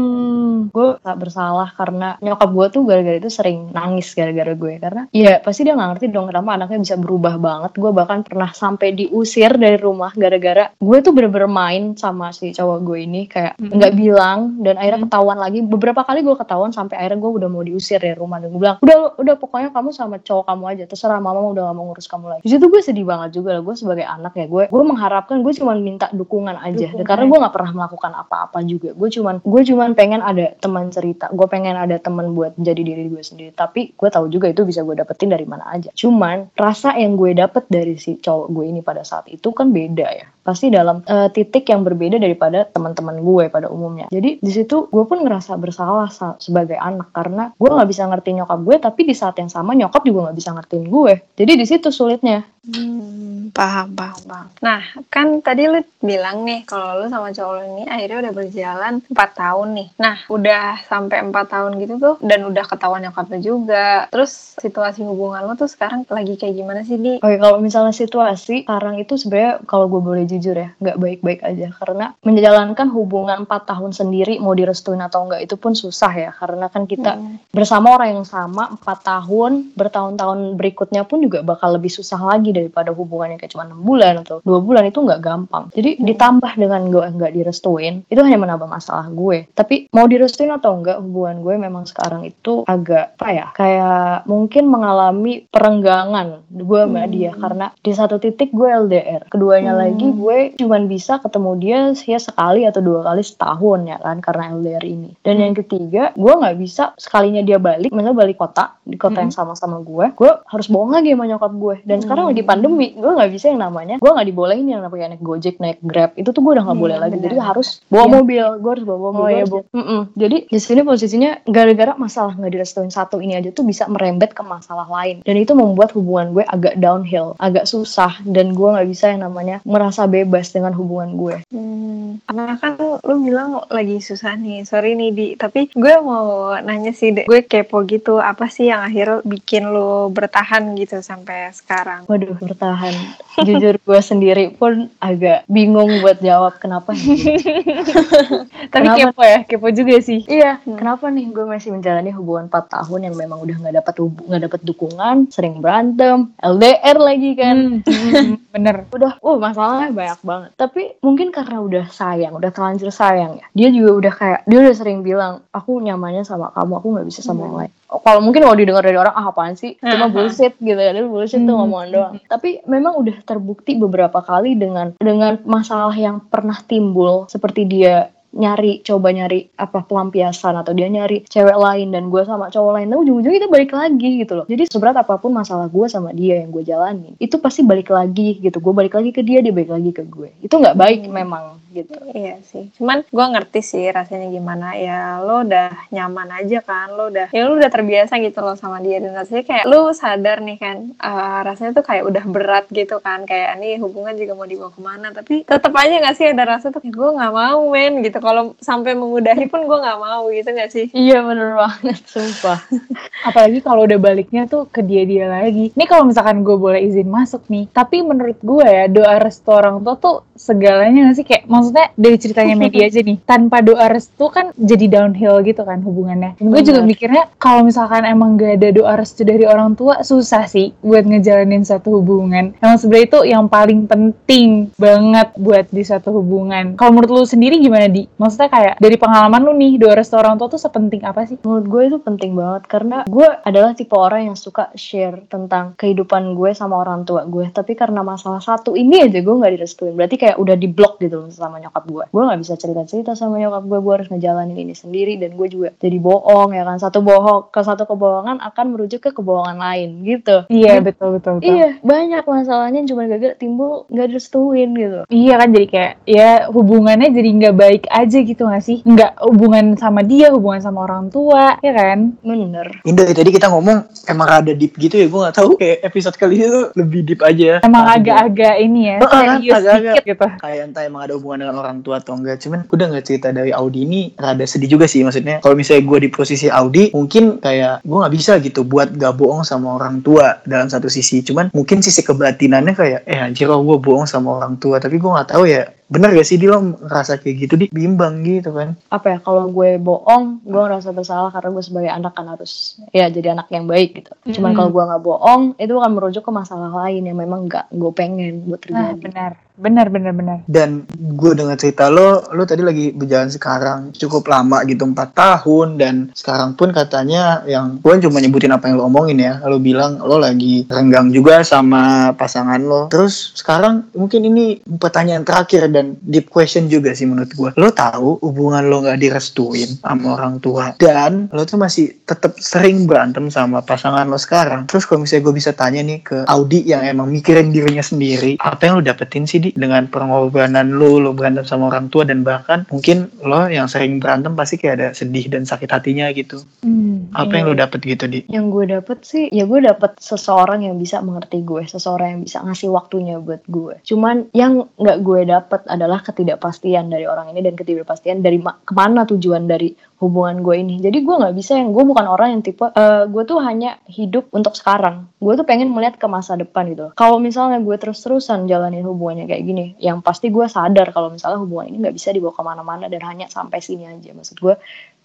Gue 0.69 0.87
gak 0.99 1.17
bersalah 1.17 1.69
karena 1.73 2.15
nyokap 2.19 2.49
gue 2.49 2.67
tuh 2.69 2.81
gara-gara 2.85 3.17
itu 3.17 3.29
sering 3.29 3.71
nangis 3.71 4.11
gara-gara 4.13 4.53
gue. 4.53 4.73
Karena 4.77 5.03
ya 5.09 5.39
pasti 5.39 5.63
dia 5.63 5.73
nggak 5.73 5.89
ngerti 5.97 6.05
dong 6.09 6.29
kenapa 6.29 6.49
anaknya 6.55 6.79
bisa 6.81 6.95
berubah 6.97 7.35
banget. 7.37 7.71
Gue 7.75 7.91
bahkan 7.91 8.21
pernah 8.21 8.49
sampai 8.51 8.93
diusir 8.93 9.55
dari 9.55 9.77
rumah 9.77 10.11
gara-gara 10.13 10.71
gue 10.75 10.97
tuh 10.99 11.11
bener-bener 11.11 11.49
main 11.49 11.83
sama 11.95 12.29
si 12.31 12.51
cowok 12.51 12.79
gue 12.83 12.97
ini. 13.03 13.21
Kayak 13.25 13.57
Mhm. 13.59 13.71
nggak 13.73 13.93
bilang 13.95 14.39
dan 14.61 14.75
akhirnya 14.77 14.99
Mhm. 14.99 15.07
ketahuan 15.09 15.37
lagi. 15.39 15.59
Beberapa 15.63 16.01
kali 16.03 16.19
gue 16.21 16.35
ketahuan 16.35 16.71
sampai 16.71 16.95
akhirnya 16.99 17.19
gue 17.19 17.31
udah 17.41 17.49
mau 17.49 17.63
diusir 17.63 17.99
dari 17.99 18.15
rumah 18.15 18.37
dan 18.37 18.51
gue 18.51 18.61
bilang 18.61 18.77
udah 18.81 18.97
udah 19.17 19.35
pokoknya 19.37 19.69
kamu 19.71 19.89
sama 19.91 20.19
cowok 20.19 20.45
kamu 20.45 20.63
aja. 20.69 20.83
Terserah 20.85 21.19
mama 21.19 21.39
udah 21.43 21.63
gak 21.69 21.75
mau 21.75 21.85
ngurus 21.87 22.07
kamu 22.07 22.25
lagi. 22.27 22.41
Di 22.43 22.49
situ 22.51 22.65
gue 22.67 22.81
sedih 22.81 23.05
banget 23.05 23.29
juga 23.33 23.55
lah. 23.55 23.61
Gue 23.63 23.75
sebagai 23.75 24.03
anak 24.03 24.33
ya 24.35 24.45
gue 24.45 24.63
gue 24.67 24.83
mengharapkan 24.83 25.39
gue 25.39 25.53
cuma 25.53 25.73
minta 25.73 26.09
dukungan 26.11 26.57
aja. 26.57 26.89
Dukungan. 26.91 27.05
karena 27.05 27.23
gue 27.29 27.37
nggak 27.39 27.53
pernah 27.53 27.71
melakukan 27.73 28.11
apa-apa 28.15 28.59
juga. 28.65 28.89
Gue 28.95 29.07
cuman 29.07 29.35
gue 29.39 29.61
cuman 29.63 29.89
pengen 29.93 30.21
ada 30.21 30.42
teman 30.59 30.91
cerita. 30.91 31.31
Gue 31.31 31.47
pengen 31.47 31.79
ada 31.79 31.95
teman 32.01 32.35
buat 32.35 32.57
jadi 32.59 32.81
diri 32.83 33.07
gue 33.07 33.23
sendiri. 33.23 33.51
Tapi 33.55 33.95
gue 33.95 34.09
tahu 34.09 34.27
juga 34.27 34.51
itu 34.51 34.67
bisa 34.67 34.83
gue 34.83 34.97
dapetin 34.97 35.31
dari 35.31 35.47
mana 35.47 35.69
aja. 35.71 35.93
Cuman 35.95 36.51
rasa 36.57 36.99
yang 36.99 37.15
gue 37.15 37.31
dapet 37.37 37.69
dari 37.69 37.95
si 37.95 38.19
cowok 38.19 38.47
gue 38.51 38.65
ini 38.67 38.81
pada 38.83 39.07
saat 39.07 39.31
itu 39.31 39.53
kan 39.55 39.71
beda 39.71 40.07
ya 40.09 40.27
pasti 40.43 40.67
dalam 40.69 41.01
eh, 41.07 41.29
titik 41.31 41.65
yang 41.71 41.81
berbeda 41.81 42.19
daripada 42.19 42.67
teman-teman 42.67 43.23
gue 43.23 43.47
pada 43.47 43.71
umumnya 43.71 44.11
jadi 44.11 44.37
di 44.37 44.51
situ 44.51 44.91
gue 44.91 45.03
pun 45.07 45.23
ngerasa 45.23 45.55
bersalah 45.55 46.11
sa- 46.11 46.37
sebagai 46.37 46.75
anak 46.75 47.09
karena 47.15 47.55
gue 47.55 47.69
nggak 47.71 47.89
bisa 47.89 48.03
ngerti 48.05 48.29
nyokap 48.35 48.59
gue 48.61 48.75
tapi 48.83 49.01
di 49.07 49.15
saat 49.15 49.39
yang 49.39 49.49
sama 49.49 49.71
nyokap 49.73 50.03
juga 50.03 50.29
nggak 50.29 50.37
bisa 50.37 50.51
ngertiin 50.51 50.85
gue 50.91 51.13
jadi 51.39 51.51
di 51.55 51.65
situ 51.65 51.89
sulitnya 51.89 52.43
Hmm, 52.63 53.51
paham, 53.51 53.91
paham, 53.91 54.23
paham. 54.23 54.47
Nah, 54.63 54.79
kan 55.11 55.43
tadi 55.43 55.67
lu 55.67 55.83
bilang 55.99 56.47
nih 56.47 56.63
kalau 56.63 56.95
lu 56.95 57.11
sama 57.11 57.35
cowok 57.35 57.53
lu 57.59 57.63
ini 57.75 57.83
akhirnya 57.91 58.23
udah 58.23 58.33
berjalan 58.39 58.93
4 59.03 59.31
tahun 59.35 59.67
nih. 59.75 59.87
Nah, 59.99 60.15
udah 60.31 60.79
sampai 60.87 61.27
4 61.27 61.51
tahun 61.51 61.75
gitu 61.83 61.99
tuh 61.99 62.15
dan 62.23 62.47
udah 62.47 62.63
ketahuan 62.63 63.03
nyokap 63.03 63.27
lu 63.35 63.39
juga. 63.43 64.07
Terus 64.07 64.55
situasi 64.63 65.03
hubungan 65.03 65.43
lu 65.43 65.59
tuh 65.59 65.67
sekarang 65.67 66.07
lagi 66.07 66.39
kayak 66.39 66.55
gimana 66.55 66.87
sih, 66.87 66.95
Di? 66.95 67.19
Oke, 67.19 67.35
kalau 67.35 67.59
misalnya 67.59 67.91
situasi 67.91 68.63
sekarang 68.63 68.95
itu 68.95 69.19
sebenarnya 69.19 69.59
kalau 69.67 69.91
gue 69.91 69.99
boleh 69.99 70.23
jujur 70.33 70.55
ya, 70.55 70.69
nggak 70.77 70.97
baik-baik 70.97 71.41
aja. 71.41 71.67
Karena 71.73 72.05
menjalankan 72.21 72.87
hubungan 72.89 73.45
4 73.45 73.69
tahun 73.69 73.91
sendiri, 73.91 74.37
mau 74.37 74.51
direstuin 74.51 74.99
atau 74.99 75.25
enggak, 75.25 75.45
itu 75.45 75.55
pun 75.55 75.73
susah 75.73 76.09
ya. 76.11 76.31
Karena 76.33 76.67
kan 76.67 76.85
kita 76.85 77.13
Hmm. 77.13 77.37
bersama 77.49 77.93
orang 77.93 78.17
yang 78.17 78.25
sama 78.25 78.73
4 78.73 78.99
tahun, 79.01 79.51
bertahun-tahun 79.73 80.57
berikutnya 80.57 81.03
pun 81.03 81.21
juga 81.21 81.41
bakal 81.41 81.75
lebih 81.75 81.89
susah 81.89 82.17
lagi 82.17 82.49
daripada 82.49 82.89
hubungannya 82.89 83.37
kayak 83.37 83.51
cuma 83.51 83.63
6 83.63 83.79
bulan 83.79 84.13
atau 84.21 84.41
dua 84.41 84.59
bulan 84.59 84.83
itu 84.83 84.97
nggak 84.97 85.21
gampang. 85.21 85.69
Jadi 85.71 85.97
Hmm. 85.97 86.05
ditambah 86.07 86.51
dengan 86.55 86.81
gue 86.89 87.05
nggak 87.13 87.33
direstuin, 87.33 88.03
itu 88.07 88.19
hanya 88.19 88.39
menambah 88.39 88.65
masalah 88.65 89.05
gue. 89.07 89.45
Tapi 89.51 89.91
mau 89.91 90.07
direstuin 90.07 90.49
atau 90.49 90.73
enggak, 90.73 90.97
hubungan 90.97 91.39
gue 91.39 91.55
memang 91.57 91.83
sekarang 91.83 92.23
itu 92.23 92.63
agak 92.65 93.13
apa 93.13 93.27
ya, 93.29 93.47
kayak 93.53 94.25
mungkin 94.25 94.65
mengalami 94.65 95.45
perenggangan 95.47 96.47
gue 96.49 96.81
sama 96.81 97.01
Hmm. 97.03 97.11
dia 97.11 97.31
karena 97.31 97.65
di 97.75 97.91
satu 97.91 98.15
titik 98.17 98.49
gue 98.49 98.67
LDR, 98.67 99.27
keduanya 99.27 99.73
Hmm. 99.73 99.81
lagi 99.81 100.07
gue 100.23 100.37
cuman 100.55 100.87
bisa 100.87 101.19
ketemu 101.19 101.51
dia 101.59 101.79
ya 102.05 102.15
sekali 102.17 102.63
atau 102.63 102.79
dua 102.79 103.03
kali 103.03 103.19
setahun 103.19 103.79
ya 103.83 103.97
kan 103.97 104.17
karena 104.17 104.55
LDR 104.55 104.83
ini. 104.83 105.11
Dan 105.19 105.35
Hmm. 105.35 105.43
yang 105.43 105.55
ketiga, 105.55 106.03
gue 106.13 106.33
nggak 106.33 106.55
bisa 106.55 106.95
sekalinya 106.95 107.41
dia 107.41 107.59
balik, 107.59 107.91
misalnya 107.91 108.15
balik 108.15 108.39
kota 108.39 108.79
di 108.81 108.95
kota 108.95 109.19
Hmm. 109.19 109.27
yang 109.27 109.33
sama-sama 109.33 109.79
gue, 109.79 110.05
gue 110.13 110.31
harus 110.47 110.67
bohong 110.67 110.91
lagi 110.91 111.11
sama 111.11 111.27
nyokap 111.27 111.53
gue. 111.53 111.75
Dan 111.83 111.99
sekarang 111.99 112.23
Hmm. 112.25 112.31
lagi 112.31 112.43
pandemi, 112.43 112.87
gue 112.93 113.11
nggak 113.11 113.29
bisa 113.29 113.45
yang 113.49 113.59
namanya, 113.59 113.95
gue 113.99 114.07
nggak 114.07 114.27
dibolehin 114.27 114.67
yang 114.69 114.81
namanya 114.81 115.11
naik 115.11 115.21
gojek, 115.21 115.59
naik 115.59 115.79
grab, 115.81 116.15
itu 116.15 116.29
tuh 116.29 116.39
gue 116.39 116.53
udah 116.53 116.63
nggak 116.63 116.77
Iya, 116.77 116.83
boleh 116.85 116.97
lagi. 116.97 117.17
Jadi 117.19 117.35
harus 117.37 117.67
bawa 117.87 118.05
Iya. 118.05 118.13
mobil, 118.13 118.45
gue 118.57 118.71
harus 118.71 118.85
bawa 118.85 118.99
mobil. 119.01 119.19
Oh, 119.19 119.29
iya, 119.29 119.45
Bu. 119.45 119.59
Mm-mm. 119.73 120.01
Jadi 120.13 120.37
di 120.47 120.59
sini 120.59 120.81
posisinya 120.81 121.31
gara-gara 121.45 121.91
masalah 121.95 122.33
nggak 122.33 122.53
direstuin 122.53 122.87
satu 122.87 123.17
ini 123.17 123.33
aja 123.33 123.49
tuh 123.49 123.63
bisa 123.63 123.83
merembet 123.85 124.31
ke 124.31 124.41
masalah 124.41 124.85
lain. 124.85 125.19
Dan 125.21 125.35
itu 125.35 125.51
membuat 125.51 125.91
hubungan 125.91 126.31
gue 126.31 126.45
agak 126.45 126.77
downhill, 126.77 127.33
agak 127.37 127.65
susah, 127.65 128.21
dan 128.23 128.53
gue 128.53 128.69
nggak 128.69 128.85
bisa 128.85 129.09
yang 129.09 129.23
namanya 129.23 129.57
merasa 129.63 130.05
bebas 130.13 130.53
dengan 130.53 130.77
hubungan 130.77 131.17
gue. 131.17 131.35
Hmm, 131.49 132.21
karena 132.29 132.53
kan 132.61 132.77
lu 132.77 133.15
bilang 133.25 133.65
lagi 133.67 133.97
susah 133.97 134.37
nih, 134.37 134.61
sorry 134.63 134.93
nih 134.93 135.09
Di, 135.09 135.27
tapi 135.33 135.73
gue 135.73 135.95
mau 135.99 136.53
nanya 136.61 136.93
sih, 136.93 137.09
De. 137.09 137.25
gue 137.25 137.41
kepo 137.41 137.81
gitu, 137.83 138.21
apa 138.21 138.45
sih 138.45 138.69
yang 138.69 138.85
akhirnya 138.85 139.25
bikin 139.25 139.65
lu 139.65 140.13
bertahan 140.13 140.77
gitu 140.77 141.01
sampai 141.01 141.49
sekarang? 141.51 142.05
Waduh, 142.05 142.37
bertahan. 142.37 142.93
Jujur 143.41 143.81
gue 143.81 143.99
sendiri 143.99 144.53
pun 144.53 144.93
agak 145.01 145.49
bingung 145.49 145.89
buat 145.99 146.21
jawab 146.21 146.61
kenapa. 146.61 146.93
Tapi 148.73 148.85
Kenapa? 148.85 149.09
kepo 149.09 149.23
ya, 149.23 149.39
kepo 149.45 149.67
juga 149.69 149.95
sih. 149.99 150.21
Iya, 150.25 150.61
Hmm. 150.63 150.77
kenapa 150.77 151.09
nih 151.09 151.33
gue 151.33 151.45
masih 151.45 151.73
menjalani 151.73 152.13
hubungan 152.13 152.45
4 152.47 152.69
tahun 152.69 153.09
yang 153.09 153.15
memang 153.17 153.41
udah 153.41 153.55
nggak 153.57 153.75
dapat 153.81 153.93
nggak 153.99 154.41
dapat 154.45 154.61
dukungan, 154.63 155.15
sering 155.29 155.59
berantem, 155.59 156.29
LDR 156.39 156.97
lagi 156.99 157.31
kan. 157.33 157.57
Hmm, 157.83 158.37
bener. 158.53 158.85
Udah, 158.93 159.17
oh 159.19 159.37
masalahnya 159.37 159.89
banyak 160.03 160.19
banget. 160.21 160.49
Tapi 160.53 160.81
mungkin 160.99 161.31
karena 161.31 161.57
udah 161.57 161.85
sayang, 161.87 162.35
udah 162.35 162.51
terlanjur 162.51 162.91
sayang 162.91 163.39
ya. 163.39 163.45
Dia 163.55 163.69
juga 163.71 163.91
udah 163.95 164.13
kayak 164.13 164.39
dia 164.43 164.59
udah 164.59 164.75
sering 164.75 164.99
bilang, 164.99 165.47
aku 165.49 165.79
nyamannya 165.79 166.27
sama 166.27 166.51
kamu, 166.51 166.73
aku 166.77 166.87
nggak 166.91 167.07
bisa 167.07 167.23
sama 167.23 167.47
yang 167.47 167.57
lain. 167.57 167.71
Kalau 167.87 168.19
mungkin 168.19 168.43
mau 168.43 168.57
didengar 168.57 168.83
dari 168.83 168.97
orang, 168.97 169.13
ah 169.13 169.29
apaan 169.29 169.55
sih? 169.55 169.79
Cuma 169.79 170.09
Hmm. 170.09 170.13
bullshit 170.13 170.53
gitu 170.57 170.75
ya, 170.75 170.91
dia 170.91 171.05
bullshit 171.05 171.39
tuh 171.39 171.47
Hmm. 171.47 171.59
ngomongan 171.63 171.89
doang. 171.89 172.13
Tapi 172.25 172.65
memang 172.65 172.99
udah 172.99 173.15
terbukti 173.23 173.73
beberapa 173.73 174.19
kali 174.19 174.53
dengan 174.53 174.97
dengan 174.97 175.39
masalah 175.45 175.93
yang 175.93 176.19
pernah 176.19 176.57
timbul 176.59 177.25
seperti 177.25 177.63
dia 177.63 178.09
nyari 178.33 178.81
coba 178.81 179.13
nyari 179.13 179.53
apa 179.53 179.85
pelampiasan 179.85 180.57
atau 180.57 180.73
dia 180.73 180.89
nyari 180.89 181.21
cewek 181.29 181.53
lain 181.53 181.93
dan 181.93 182.09
gue 182.09 182.21
sama 182.25 182.49
cowok 182.49 182.71
lain 182.81 182.87
dan 182.89 182.97
ujung-ujungnya 182.97 183.39
kita 183.45 183.49
balik 183.53 183.71
lagi 183.71 184.09
gitu 184.25 184.33
loh. 184.41 184.45
Jadi 184.49 184.63
seberat 184.73 184.97
apa 184.97 185.21
pun 185.21 185.31
masalah 185.31 185.69
gue 185.69 185.85
sama 185.85 186.09
dia 186.11 186.41
yang 186.41 186.49
gue 186.49 186.65
jalani 186.65 187.13
itu 187.21 187.37
pasti 187.37 187.61
balik 187.61 187.93
lagi 187.93 188.41
gitu. 188.41 188.57
Gue 188.57 188.73
balik 188.73 188.97
lagi 188.97 189.13
ke 189.13 189.21
dia 189.21 189.39
dia 189.45 189.53
balik 189.53 189.69
lagi 189.69 189.91
ke 189.93 190.03
gue. 190.03 190.33
Itu 190.41 190.57
nggak 190.57 190.77
baik 190.77 191.01
Hmm. 191.05 191.13
memang 191.13 191.43
gitu. 191.73 191.97
Iya 192.13 192.37
sih, 192.45 192.69
cuman 192.77 193.01
gue 193.01 193.25
ngerti 193.33 193.61
sih 193.65 193.85
rasanya 193.89 194.29
gimana. 194.29 194.77
Ya 194.77 195.17
lo 195.21 195.41
udah 195.41 195.89
nyaman 195.89 196.29
aja 196.41 196.61
kan, 196.61 196.93
lo 196.93 197.09
udah 197.09 197.33
ya 197.33 197.49
lo 197.49 197.57
udah 197.57 197.69
terbiasa 197.69 198.21
gitu 198.21 198.45
loh 198.45 198.53
sama 198.53 198.77
dia. 198.79 199.01
Dan 199.01 199.17
rasanya 199.17 199.41
kayak 199.41 199.65
lo 199.65 199.89
sadar 199.89 200.37
nih 200.45 200.57
kan, 200.61 200.77
eh, 200.93 201.39
rasanya 201.41 201.73
tuh 201.73 201.85
kayak 201.85 202.05
udah 202.05 202.23
berat 202.29 202.65
gitu 202.69 203.01
kan, 203.01 203.25
kayak 203.25 203.57
nih 203.57 203.81
hubungan 203.81 204.13
juga 204.13 204.33
mau 204.37 204.45
dibawa 204.45 204.69
ke 204.69 204.81
mana, 204.85 205.07
tapi 205.17 205.41
tetap 205.43 205.73
aja 205.73 205.93
gak 205.97 206.15
sih 206.15 206.29
ada 206.29 206.43
rasa 206.45 206.69
tuh 206.69 206.81
gue 206.85 207.09
nggak 207.17 207.33
mau 207.33 207.59
men 207.73 208.05
gitu 208.05 208.21
kalau 208.23 208.55
sampai 208.63 208.95
memudahi 208.95 209.51
pun 209.51 209.67
gue 209.67 209.77
nggak 209.83 209.99
mau 209.99 210.31
gitu 210.31 210.47
nggak 210.47 210.71
sih? 210.71 210.87
Iya 210.95 211.19
bener 211.27 211.59
banget, 211.59 211.99
sumpah. 212.07 212.63
apalagi 213.27 213.59
kalau 213.59 213.83
udah 213.83 213.99
baliknya 213.99 214.47
tuh 214.47 214.63
ke 214.71 214.79
dia 214.79 215.03
dia 215.03 215.27
lagi. 215.27 215.75
Nih 215.75 215.87
kalau 215.91 216.07
misalkan 216.07 216.47
gue 216.47 216.55
boleh 216.55 216.79
izin 216.79 217.11
masuk 217.11 217.43
nih 217.51 217.67
tapi 217.75 217.99
menurut 217.99 218.39
gue 218.39 218.63
ya 218.63 218.87
doa 218.87 219.19
restu 219.19 219.51
orang 219.51 219.83
tua 219.83 219.99
tuh 219.99 220.23
segalanya 220.39 221.11
gak 221.11 221.15
sih? 221.19 221.25
Kayak 221.27 221.43
maksudnya 221.51 221.85
dari 221.99 222.15
ceritanya 222.15 222.55
media 222.55 222.83
aja 222.89 222.99
nih 223.03 223.17
tanpa 223.27 223.59
doa 223.59 223.91
restu 223.91 224.31
kan 224.31 224.55
jadi 224.55 224.85
downhill 224.87 225.43
gitu 225.43 225.67
kan 225.67 225.83
hubungannya. 225.83 226.39
Gue 226.39 226.61
juga 226.63 226.79
mikirnya 226.79 227.27
kalau 227.35 227.67
misalkan 227.67 228.07
emang 228.07 228.39
gak 228.39 228.63
ada 228.63 228.69
doa 228.71 228.93
restu 228.95 229.27
dari 229.27 229.43
orang 229.43 229.75
tua 229.75 229.99
susah 229.99 230.47
sih 230.47 230.71
buat 230.79 231.03
ngejalanin 231.03 231.67
satu 231.67 231.99
hubungan. 231.99 232.55
Emang 232.63 232.79
sebenarnya 232.79 233.07
itu 233.11 233.19
yang 233.27 233.51
paling 233.51 233.83
penting 233.89 234.71
banget 234.79 235.35
buat 235.35 235.67
di 235.73 235.83
satu 235.83 236.23
hubungan. 236.23 236.79
Kalau 236.79 236.95
menurut 236.95 237.11
lu 237.11 237.23
sendiri 237.25 237.59
gimana 237.59 237.89
di 237.89 238.05
maksudnya 238.17 238.49
kayak 238.49 238.75
dari 238.81 238.97
pengalaman 238.97 239.41
lu 239.45 239.53
nih 239.55 239.77
doa 239.77 239.93
restu 239.95 240.17
orang 240.17 240.35
tua 240.35 240.49
tuh 240.49 240.61
sepenting 240.61 241.05
apa 241.05 241.25
sih 241.25 241.37
Menurut 241.43 241.67
gue 241.67 241.81
itu 241.91 241.97
penting 241.99 242.31
banget 242.37 242.63
karena 242.71 242.97
gue 243.03 243.27
adalah 243.43 243.75
tipe 243.75 243.93
orang 243.97 244.31
yang 244.31 244.37
suka 244.39 244.71
share 244.77 245.27
tentang 245.27 245.75
kehidupan 245.75 246.37
gue 246.37 246.55
sama 246.55 246.79
orang 246.79 247.03
tua 247.03 247.27
gue. 247.27 247.49
Tapi 247.51 247.75
karena 247.75 247.99
masalah 248.05 248.39
satu 248.39 248.77
ini 248.77 249.03
aja 249.03 249.19
gue 249.19 249.35
nggak 249.35 249.53
direstuin. 249.59 249.93
Berarti 249.97 250.15
kayak 250.15 250.37
udah 250.39 250.55
di 250.55 250.67
blok 250.71 251.03
gitu 251.03 251.25
loh 251.25 251.29
sama 251.33 251.59
nyokap 251.59 251.83
gue. 251.83 252.03
Gue 252.13 252.23
nggak 252.23 252.39
bisa 252.39 252.53
cerita-cerita 252.55 253.17
sama 253.17 253.43
nyokap 253.43 253.63
gue. 253.67 253.79
Gue 253.83 253.93
harus 253.99 254.09
ngejalanin 254.09 254.55
ini 254.55 254.73
sendiri 254.73 255.19
dan 255.19 255.35
gue 255.35 255.47
juga 255.51 255.69
jadi 255.77 255.97
bohong 255.99 256.55
ya 256.55 256.63
kan. 256.63 256.77
Satu 256.79 257.03
bohong 257.03 257.51
ke 257.51 257.59
satu 257.59 257.83
kebohongan 257.83 258.39
akan 258.39 258.65
merujuk 258.71 259.03
ke 259.03 259.11
kebohongan 259.11 259.59
lain 259.59 259.89
gitu. 260.07 260.47
iya 260.47 260.79
betul 260.79 261.19
betul 261.19 261.39
betul 261.39 261.53
Iya, 261.53 261.67
banyak 261.83 262.23
masalahnya 262.23 262.81
cuma 262.87 263.05
gara-gara 263.05 263.35
timbul 263.35 263.83
nggak 263.91 264.07
direstuin 264.09 264.69
gitu. 264.79 264.99
Iya 265.11 265.33
kan 265.37 265.49
jadi 265.51 265.67
kayak 265.67 265.93
ya 266.07 266.29
hubungannya 266.49 267.09
jadi 267.11 267.29
nggak 267.29 267.55
baik 267.55 267.83
aja 267.91 268.02
gitu 268.09 268.43
gak 268.43 268.63
sih? 268.63 268.83
Nggak 268.83 269.23
hubungan 269.23 269.77
sama 269.77 270.03
dia, 270.03 270.33
hubungan 270.33 270.59
sama 270.59 270.83
orang 270.83 271.07
tua, 271.07 271.55
ya 271.61 271.71
kan? 271.71 272.17
Bener. 272.19 272.83
Indah 272.83 273.05
tadi 273.07 273.29
kita 273.29 273.47
ngomong 273.47 273.85
emang 274.09 274.27
rada 274.27 274.51
deep 274.51 274.75
gitu 274.75 274.97
ya 274.97 275.07
gue 275.07 275.19
nggak 275.19 275.35
tahu 275.37 275.55
kayak 275.55 275.77
episode 275.85 276.15
kali 276.17 276.41
ini 276.41 276.47
tuh 276.49 276.65
lebih 276.75 277.01
deep 277.05 277.21
aja 277.21 277.61
Emang 277.61 277.83
Nah, 277.83 277.99
agak-agak 277.99 278.55
ini 278.63 278.81
ya, 278.87 278.97
Heeh, 279.03 279.11
serius 279.11 279.53
agak-agak. 279.59 279.93
dikit 279.93 280.05
gitu. 280.07 280.27
kayak 280.39 280.61
entah 280.65 280.83
emang 280.87 281.01
ada 281.03 281.13
hubungan 281.19 281.37
dengan 281.43 281.55
orang 281.59 281.77
tua 281.83 281.99
atau 281.99 282.15
enggak 282.15 282.39
cuman 282.39 282.63
udah 282.71 282.85
nggak 282.95 283.05
cerita 283.05 283.27
dari 283.35 283.51
Audi 283.51 283.83
ini 283.83 284.01
rada 284.15 284.45
sedih 284.47 284.71
juga 284.71 284.87
sih 284.87 285.03
maksudnya 285.03 285.43
kalau 285.43 285.53
misalnya 285.53 285.83
gue 285.83 285.97
di 286.07 286.09
posisi 286.09 286.47
Audi 286.47 286.95
mungkin 286.95 287.43
kayak 287.43 287.83
gue 287.83 287.97
nggak 287.99 288.13
bisa 288.15 288.39
gitu 288.39 288.63
buat 288.63 288.95
gak 288.95 289.13
bohong 289.19 289.43
sama 289.43 289.75
orang 289.75 289.99
tua 289.99 290.39
dalam 290.47 290.71
satu 290.71 290.87
sisi 290.87 291.19
cuman 291.21 291.51
mungkin 291.51 291.83
sisi 291.83 292.01
kebatinannya 292.01 292.73
kayak 292.73 292.99
eh 293.03 293.19
anjir 293.19 293.51
oh 293.51 293.59
gue 293.61 293.77
bohong 293.77 294.07
sama 294.07 294.39
orang 294.39 294.55
tua 294.57 294.79
tapi 294.79 294.95
gue 294.95 295.11
nggak 295.11 295.29
tahu 295.35 295.43
ya 295.43 295.67
bener 295.83 296.09
gak 296.09 296.25
sih 296.25 296.41
dia 296.41 296.49
lo 296.49 296.73
ngerasa 296.81 297.21
kayak 297.21 297.35
gitu 297.45 297.53
di 297.59 297.65
bimbang 297.93 298.25
gitu 298.25 298.49
kan 298.49 298.73
apa 298.89 299.05
ya 299.05 299.17
kalau 299.21 299.45
gue 299.47 299.77
bohong 299.77 300.41
gue 300.41 300.57
ngerasa 300.57 300.89
bersalah 300.89 301.29
karena 301.29 301.53
gue 301.53 301.61
sebagai 301.61 301.91
anak 301.93 302.17
kan 302.17 302.25
harus 302.25 302.81
ya 302.89 303.05
jadi 303.07 303.37
anak 303.37 303.53
yang 303.53 303.69
baik 303.69 304.01
gitu 304.01 304.11
cuman 304.33 304.49
Mm-mm. 304.49 304.57
kalau 304.57 304.69
gue 304.73 304.83
nggak 304.83 305.03
bohong 305.05 305.43
itu 305.55 305.73
akan 305.77 305.91
merujuk 305.93 306.25
ke 306.25 306.31
masalah 306.33 306.73
lain 306.73 307.05
yang 307.05 307.15
memang 307.15 307.45
nggak 307.45 307.69
gue 307.69 307.91
pengen 307.93 308.41
buat 308.43 308.57
Nah, 308.65 308.97
terjadi 308.97 308.97
benar. 308.97 309.31
Benar, 309.53 309.93
benar, 309.93 310.17
benar. 310.17 310.41
dan 310.49 310.89
gue 310.97 311.31
dengar 311.37 311.53
cerita 311.61 311.85
lo 311.85 312.25
lo 312.33 312.41
tadi 312.41 312.65
lagi 312.65 312.89
berjalan 312.89 313.29
sekarang 313.29 313.79
cukup 313.93 314.25
lama 314.25 314.65
gitu 314.65 314.81
empat 314.89 315.13
tahun. 315.13 315.77
Dan 315.77 316.09
sekarang 316.17 316.57
pun 316.57 316.73
katanya 316.73 317.45
yang 317.45 317.77
gue 317.77 317.93
cuma 318.01 318.17
nyebutin 318.17 318.49
apa 318.49 318.65
yang 318.65 318.81
lo 318.81 318.89
omongin 318.89 319.21
ya. 319.21 319.37
Lo 319.45 319.61
bilang 319.61 320.01
lo 320.01 320.17
lagi 320.17 320.65
renggang 320.65 321.13
juga 321.13 321.45
sama 321.45 322.17
pasangan 322.17 322.57
lo. 322.65 322.89
Terus 322.89 323.37
sekarang 323.37 323.93
mungkin 323.93 324.25
ini 324.25 324.57
pertanyaan 324.81 325.21
terakhir 325.21 325.69
dan 325.69 326.01
deep 326.01 326.33
question 326.33 326.65
juga 326.65 326.97
sih 326.97 327.05
menurut 327.05 327.29
gue 327.37 327.49
lo 327.53 327.69
tahu 327.69 328.25
hubungan 328.25 328.65
lo 328.65 328.81
nggak 328.81 328.97
direstuin 328.97 329.85
sama 329.85 330.17
orang 330.17 330.41
tua? 330.41 330.73
Dan 330.81 331.29
lo 331.29 331.45
tuh 331.45 331.61
masih 331.61 331.93
tetap 332.09 332.41
sering 332.41 332.89
berantem 332.89 333.29
sama 333.29 333.61
pasangan 333.61 334.09
lo 334.09 334.17
sekarang. 334.17 334.65
Terus 334.65 334.89
kalau 334.89 335.05
misalnya 335.05 335.29
gue 335.29 335.35
bisa 335.37 335.53
tanya 335.53 335.85
nih 335.85 336.01
ke 336.01 336.17
Audi 336.25 336.65
yang 336.65 336.81
emang 336.81 337.13
mikirin 337.13 337.53
dirinya 337.53 337.85
sendiri 337.85 338.41
apa 338.41 338.65
yang 338.65 338.81
lo 338.81 338.83
dapetin 338.83 339.29
sih 339.29 339.42
di 339.43 339.51
dengan 339.51 339.91
pengorbanan 339.91 340.79
lo 340.79 341.03
lo 341.03 341.11
berantem 341.11 341.43
sama 341.43 341.67
orang 341.67 341.91
tua 341.91 342.07
dan 342.07 342.23
bahkan 342.23 342.63
mungkin 342.71 343.11
lo 343.19 343.51
yang 343.51 343.67
sering 343.67 343.99
berantem 343.99 344.33
pasti 344.39 344.55
kayak 344.55 344.75
ada 344.79 344.87
sedih 344.95 345.27
dan 345.27 345.43
sakit 345.43 345.67
hatinya 345.67 346.07
gitu. 346.15 346.39
Hmm, 346.63 347.11
apa 347.11 347.35
yang 347.35 347.51
lo 347.51 347.55
dapet 347.59 347.83
gitu 347.83 348.07
di? 348.07 348.23
Yang 348.31 348.45
gue 348.55 348.65
dapet 348.79 348.97
sih 349.03 349.23
ya 349.35 349.43
gue 349.43 349.59
dapet 349.59 349.99
seseorang 349.99 350.63
yang 350.63 350.79
bisa 350.79 351.03
mengerti 351.03 351.43
gue 351.43 351.67
seseorang 351.67 352.17
yang 352.17 352.21
bisa 352.23 352.39
ngasih 352.39 352.71
waktunya 352.71 353.19
buat 353.19 353.43
gue. 353.51 353.83
Cuman 353.83 354.31
yang 354.31 354.71
nggak 354.79 354.97
gue 355.03 355.21
dapet 355.27 355.61
adalah 355.67 355.99
ketidakpastian 355.99 356.87
dari 356.87 357.03
orang 357.03 357.35
ini 357.35 357.43
dan 357.43 357.59
ketidakpastian 357.59 358.23
dari 358.23 358.39
ma- 358.39 358.57
ke 358.63 358.71
mana 358.71 359.03
tujuan 359.03 359.45
dari 359.45 359.75
hubungan 360.03 360.43
gue 360.43 360.55
ini. 360.59 360.75
Jadi 360.83 360.99
gue 360.99 361.15
nggak 361.15 361.31
bisa 361.31 361.55
yang 361.55 361.71
gue 361.71 361.83
bukan 361.87 362.03
orang 362.03 362.35
yang 362.35 362.41
tipe 362.43 362.67
eh, 362.67 363.07
gue 363.07 363.23
tuh 363.23 363.39
hanya 363.39 363.79
hidup 363.87 364.27
untuk 364.35 364.59
sekarang. 364.59 365.07
Gue 365.23 365.39
tuh 365.39 365.47
pengen 365.47 365.71
melihat 365.71 365.95
ke 365.95 366.07
masa 366.11 366.35
depan 366.35 366.67
gitu. 366.67 366.91
Kalau 366.99 367.23
misalnya 367.23 367.63
gue 367.63 367.75
terus-terusan 367.79 368.51
jalanin 368.51 368.83
hubungannya 368.83 369.31
kayak 369.31 369.43
gini 369.47 369.65
yang 369.79 370.03
pasti 370.03 370.27
gue 370.27 370.43
sadar 370.51 370.91
kalau 370.91 371.07
misalnya 371.07 371.39
hubungan 371.39 371.71
ini 371.71 371.77
nggak 371.87 371.95
bisa 371.95 372.11
dibawa 372.11 372.35
ke 372.35 372.43
mana-mana 372.43 372.85
dan 372.91 372.99
hanya 373.07 373.31
sampai 373.31 373.63
sini 373.63 373.87
aja. 373.87 374.11
Maksud 374.11 374.35
gue 374.43 374.59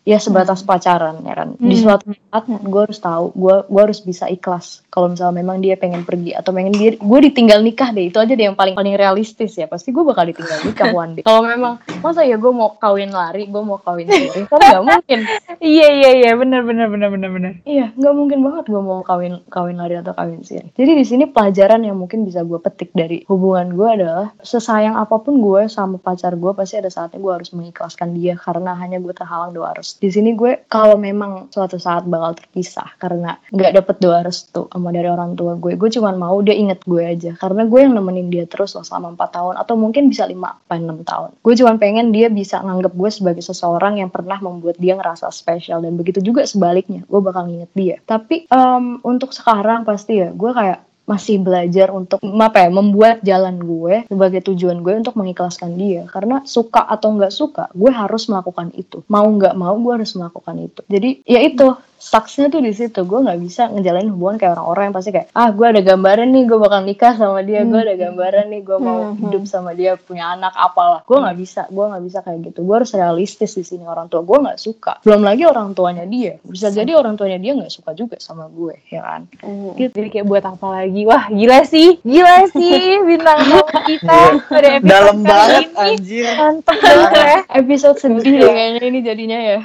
ya 0.09 0.17
sebatas 0.17 0.65
pacaran 0.65 1.21
ya 1.21 1.37
kan. 1.37 1.53
Di 1.61 1.77
Hmm. 1.77 1.83
suatu 1.85 2.09
saat 2.17 2.45
gue 2.49 2.81
harus 2.81 2.97
tahu 2.97 3.37
gue 3.37 3.57
gue 3.69 3.83
harus 3.85 4.01
bisa 4.01 4.25
ikhlas 4.33 4.81
kalau 4.89 5.13
misalnya 5.13 5.45
memang 5.45 5.61
dia 5.61 5.77
pengen 5.77 6.09
pergi 6.09 6.33
atau 6.33 6.57
pengen 6.57 6.73
dia 6.73 6.97
gue 6.97 7.19
ditinggal 7.29 7.61
nikah 7.61 7.93
deh. 7.93 8.09
Itu 8.09 8.17
aja 8.17 8.33
deh 8.33 8.49
yang 8.49 8.57
paling 8.57 8.73
paling 8.73 8.97
realistis 8.97 9.53
ya. 9.61 9.69
Pasti 9.69 9.93
gue 9.93 10.01
bakal 10.01 10.33
ditinggal 10.33 10.65
nikah 10.65 10.89
one 10.97 11.21
day. 11.21 11.23
Kalau 11.29 11.45
memang 11.45 11.77
masa 12.01 12.25
ya 12.25 12.41
gue 12.41 12.49
mau 12.49 12.81
kawin 12.81 13.13
lari 13.13 13.45
gue 13.45 13.63
mau 13.63 13.77
kawin 13.77 14.09
sendiri? 14.09 14.49
Kan 14.49 14.59
nggak 14.65 14.85
mungkin. 14.89 15.21
Iya, 15.59 15.91
iya, 15.91 16.11
iya, 16.23 16.31
benar, 16.39 16.63
benar, 16.63 16.87
benar, 16.87 17.11
benar, 17.11 17.31
benar. 17.35 17.53
iya 17.67 17.91
nggak 17.99 18.15
mungkin 18.15 18.47
banget 18.47 18.71
gue 18.71 18.79
mau 18.79 19.03
kawin 19.03 19.43
kawin 19.51 19.75
lari 19.75 19.99
atau 19.99 20.15
kawin 20.15 20.47
siri 20.47 20.71
jadi 20.71 20.95
di 20.95 21.03
sini 21.03 21.27
pelajaran 21.27 21.83
yang 21.83 21.99
mungkin 21.99 22.23
bisa 22.23 22.47
gue 22.47 22.63
petik 22.63 22.95
dari 22.95 23.27
hubungan 23.27 23.75
gue 23.75 23.89
adalah 23.91 24.31
sesayang 24.39 24.95
apa 24.95 25.19
pun 25.19 25.43
gue 25.43 25.67
sama 25.67 25.99
pacar 25.99 26.39
gue 26.39 26.55
pasti 26.55 26.79
ada 26.79 26.87
saatnya 26.87 27.19
gue 27.19 27.33
harus 27.35 27.51
mengikhlaskan 27.51 28.15
dia. 28.15 28.39
Karena 28.39 28.79
hanya 28.79 29.03
gue 29.03 29.11
terhalang 29.11 29.51
doa 29.51 29.75
restu 29.75 29.98
di 29.99 30.09
sini 30.11 30.35
gue 30.39 30.67
kalau 30.71 30.95
memang 30.95 31.51
suatu 31.51 31.77
saat 31.79 32.07
bakal 32.07 32.39
terpisah 32.39 32.95
karena 33.03 33.39
nggak 33.51 33.83
dapet 33.83 33.97
doa 33.99 34.23
restu 34.23 34.71
sama 34.71 34.95
dari 34.95 35.11
orang 35.11 35.35
tua 35.35 35.59
gue 35.59 35.75
gue 35.75 35.91
cuman 35.91 36.15
mau 36.19 36.39
dia 36.43 36.57
inget 36.59 36.81
gue 36.85 37.03
aja. 37.05 37.33
Karena 37.39 37.69
gue 37.69 37.81
yang 37.85 37.95
nemenin 37.95 38.29
dia 38.33 38.45
terus 38.49 38.75
loh 38.75 38.83
selama 38.83 39.15
4 39.15 39.37
tahun 39.37 39.55
atau 39.61 39.75
mungkin 39.79 40.11
bisa 40.11 40.27
5 40.27 40.35
apa 40.35 40.75
6 40.75 41.05
tahun. 41.07 41.31
Gue 41.45 41.55
cuman 41.55 41.77
pengen 41.77 42.11
dia 42.11 42.33
bisa 42.33 42.59
nganggep 42.65 42.93
gue 42.97 43.11
sebagai 43.13 43.45
seseorang 43.45 44.03
yang 44.03 44.11
pernah 44.11 44.41
membuat 44.43 44.81
dia 44.81 44.99
ngerasa 44.99 45.31
spesial. 45.31 45.85
Dan 45.85 45.95
begitu 45.95 46.19
juga 46.25 46.43
sebaliknya 46.49 47.07
gue 47.07 47.21
bakal 47.23 47.47
nginget 47.47 47.71
dia. 47.77 47.97
Tapi 48.03 48.51
em, 48.51 48.99
untuk 49.05 49.31
sekarang 49.31 49.85
pasti 49.87 50.25
ya 50.25 50.35
gue 50.35 50.51
kayak 50.51 50.88
masih 51.09 51.41
belajar 51.41 51.89
untuk 51.89 52.21
apa 52.21 52.69
ya 52.69 52.71
membuat 52.71 53.25
jalan 53.25 53.57
gue 53.57 54.05
sebagai 54.05 54.45
tujuan 54.53 54.85
gue 54.85 54.95
untuk 55.01 55.17
mengikhlaskan 55.17 55.75
dia. 55.81 56.05
Karena 56.05 56.45
suka 56.45 56.85
atau 56.85 57.17
nggak 57.17 57.33
suka 57.33 57.65
gue 57.73 57.89
harus 57.89 58.29
melakukan 58.29 58.69
itu. 58.77 59.01
Mau 59.09 59.25
nggak 59.25 59.57
mau 59.57 59.73
gue 59.81 59.93
harus 59.97 60.13
melakukan 60.13 60.57
itu. 60.61 60.81
Jadi 60.85 61.25
ya 61.25 61.41
itu 61.41 61.73
saksnya 61.99 62.47
tuh 62.47 62.59
di 62.59 62.71
situ 62.71 63.01
gue 63.01 63.19
nggak 63.19 63.39
bisa 63.39 63.67
ngejalanin 63.69 64.09
hubungan 64.09 64.37
kayak 64.37 64.55
orang-orang 64.55 64.85
yang 64.85 64.95
pasti 64.95 65.11
kayak 65.11 65.29
ah 65.33 65.51
gue 65.51 65.67
ada 65.67 65.81
gambaran 65.81 66.29
nih 66.29 66.45
gue 66.45 66.59
bakal 66.59 66.81
nikah 66.81 67.13
sama 67.13 67.41
dia 67.41 67.61
gue 67.63 67.75
ada 67.77 67.95
gambaran 67.97 68.47
nih 68.49 68.63
gue 68.63 68.79
mau 68.79 68.97
Hmm. 69.01 69.19
hidup 69.21 69.45
sama 69.45 69.73
dia 69.73 69.97
punya 69.97 70.31
anak 70.31 70.53
apalah 70.53 71.03
gue 71.03 71.17
nggak 71.17 71.37
bisa 71.37 71.63
gue 71.67 71.85
nggak 71.85 72.05
bisa 72.05 72.19
kayak 72.21 72.39
gitu 72.45 72.61
gue 72.61 72.75
harus 72.75 72.91
realistis 72.93 73.53
di 73.53 73.63
sini 73.63 73.85
orang 73.85 74.07
tua 74.07 74.21
gue 74.21 74.39
nggak 74.39 74.57
suka 74.57 75.01
belum 75.01 75.23
lagi 75.23 75.43
orang 75.43 75.73
tuanya 75.73 76.05
dia 76.05 76.39
bisa 76.43 76.69
jadi 76.69 76.93
orang 76.93 77.15
tuanya 77.15 77.37
dia 77.37 77.53
nggak 77.53 77.71
suka 77.71 77.91
juga 77.93 78.17
sama 78.17 78.47
gue 78.47 78.79
ya 78.87 79.03
kan 79.03 79.23
Hmm. 79.39 79.73
Gitu. 79.75 79.95
Jadi 79.95 80.09
kayak 80.11 80.27
buat 80.27 80.43
apa 80.43 80.67
lagi? 80.73 81.03
Wah, 81.05 81.29
gila 81.29 81.63
sih. 81.63 81.97
Gila 82.01 82.49
sih 82.49 82.79
bintang 83.01 83.39
tamu 83.41 83.61
kita 83.87 84.19
pada 84.45 84.69
episode 84.73 84.89
dalam 84.89 85.17
banget 85.23 85.63
ini. 85.65 85.79
anjir 85.79 86.27
Mantep 86.35 86.77
banget 86.77 87.11
ya. 87.15 87.37
episode 87.55 87.97
sedih 87.97 88.35
deh 88.35 88.51
kayaknya 88.51 88.83
ini 88.85 88.99
jadinya 89.01 89.39
ya 89.39 89.59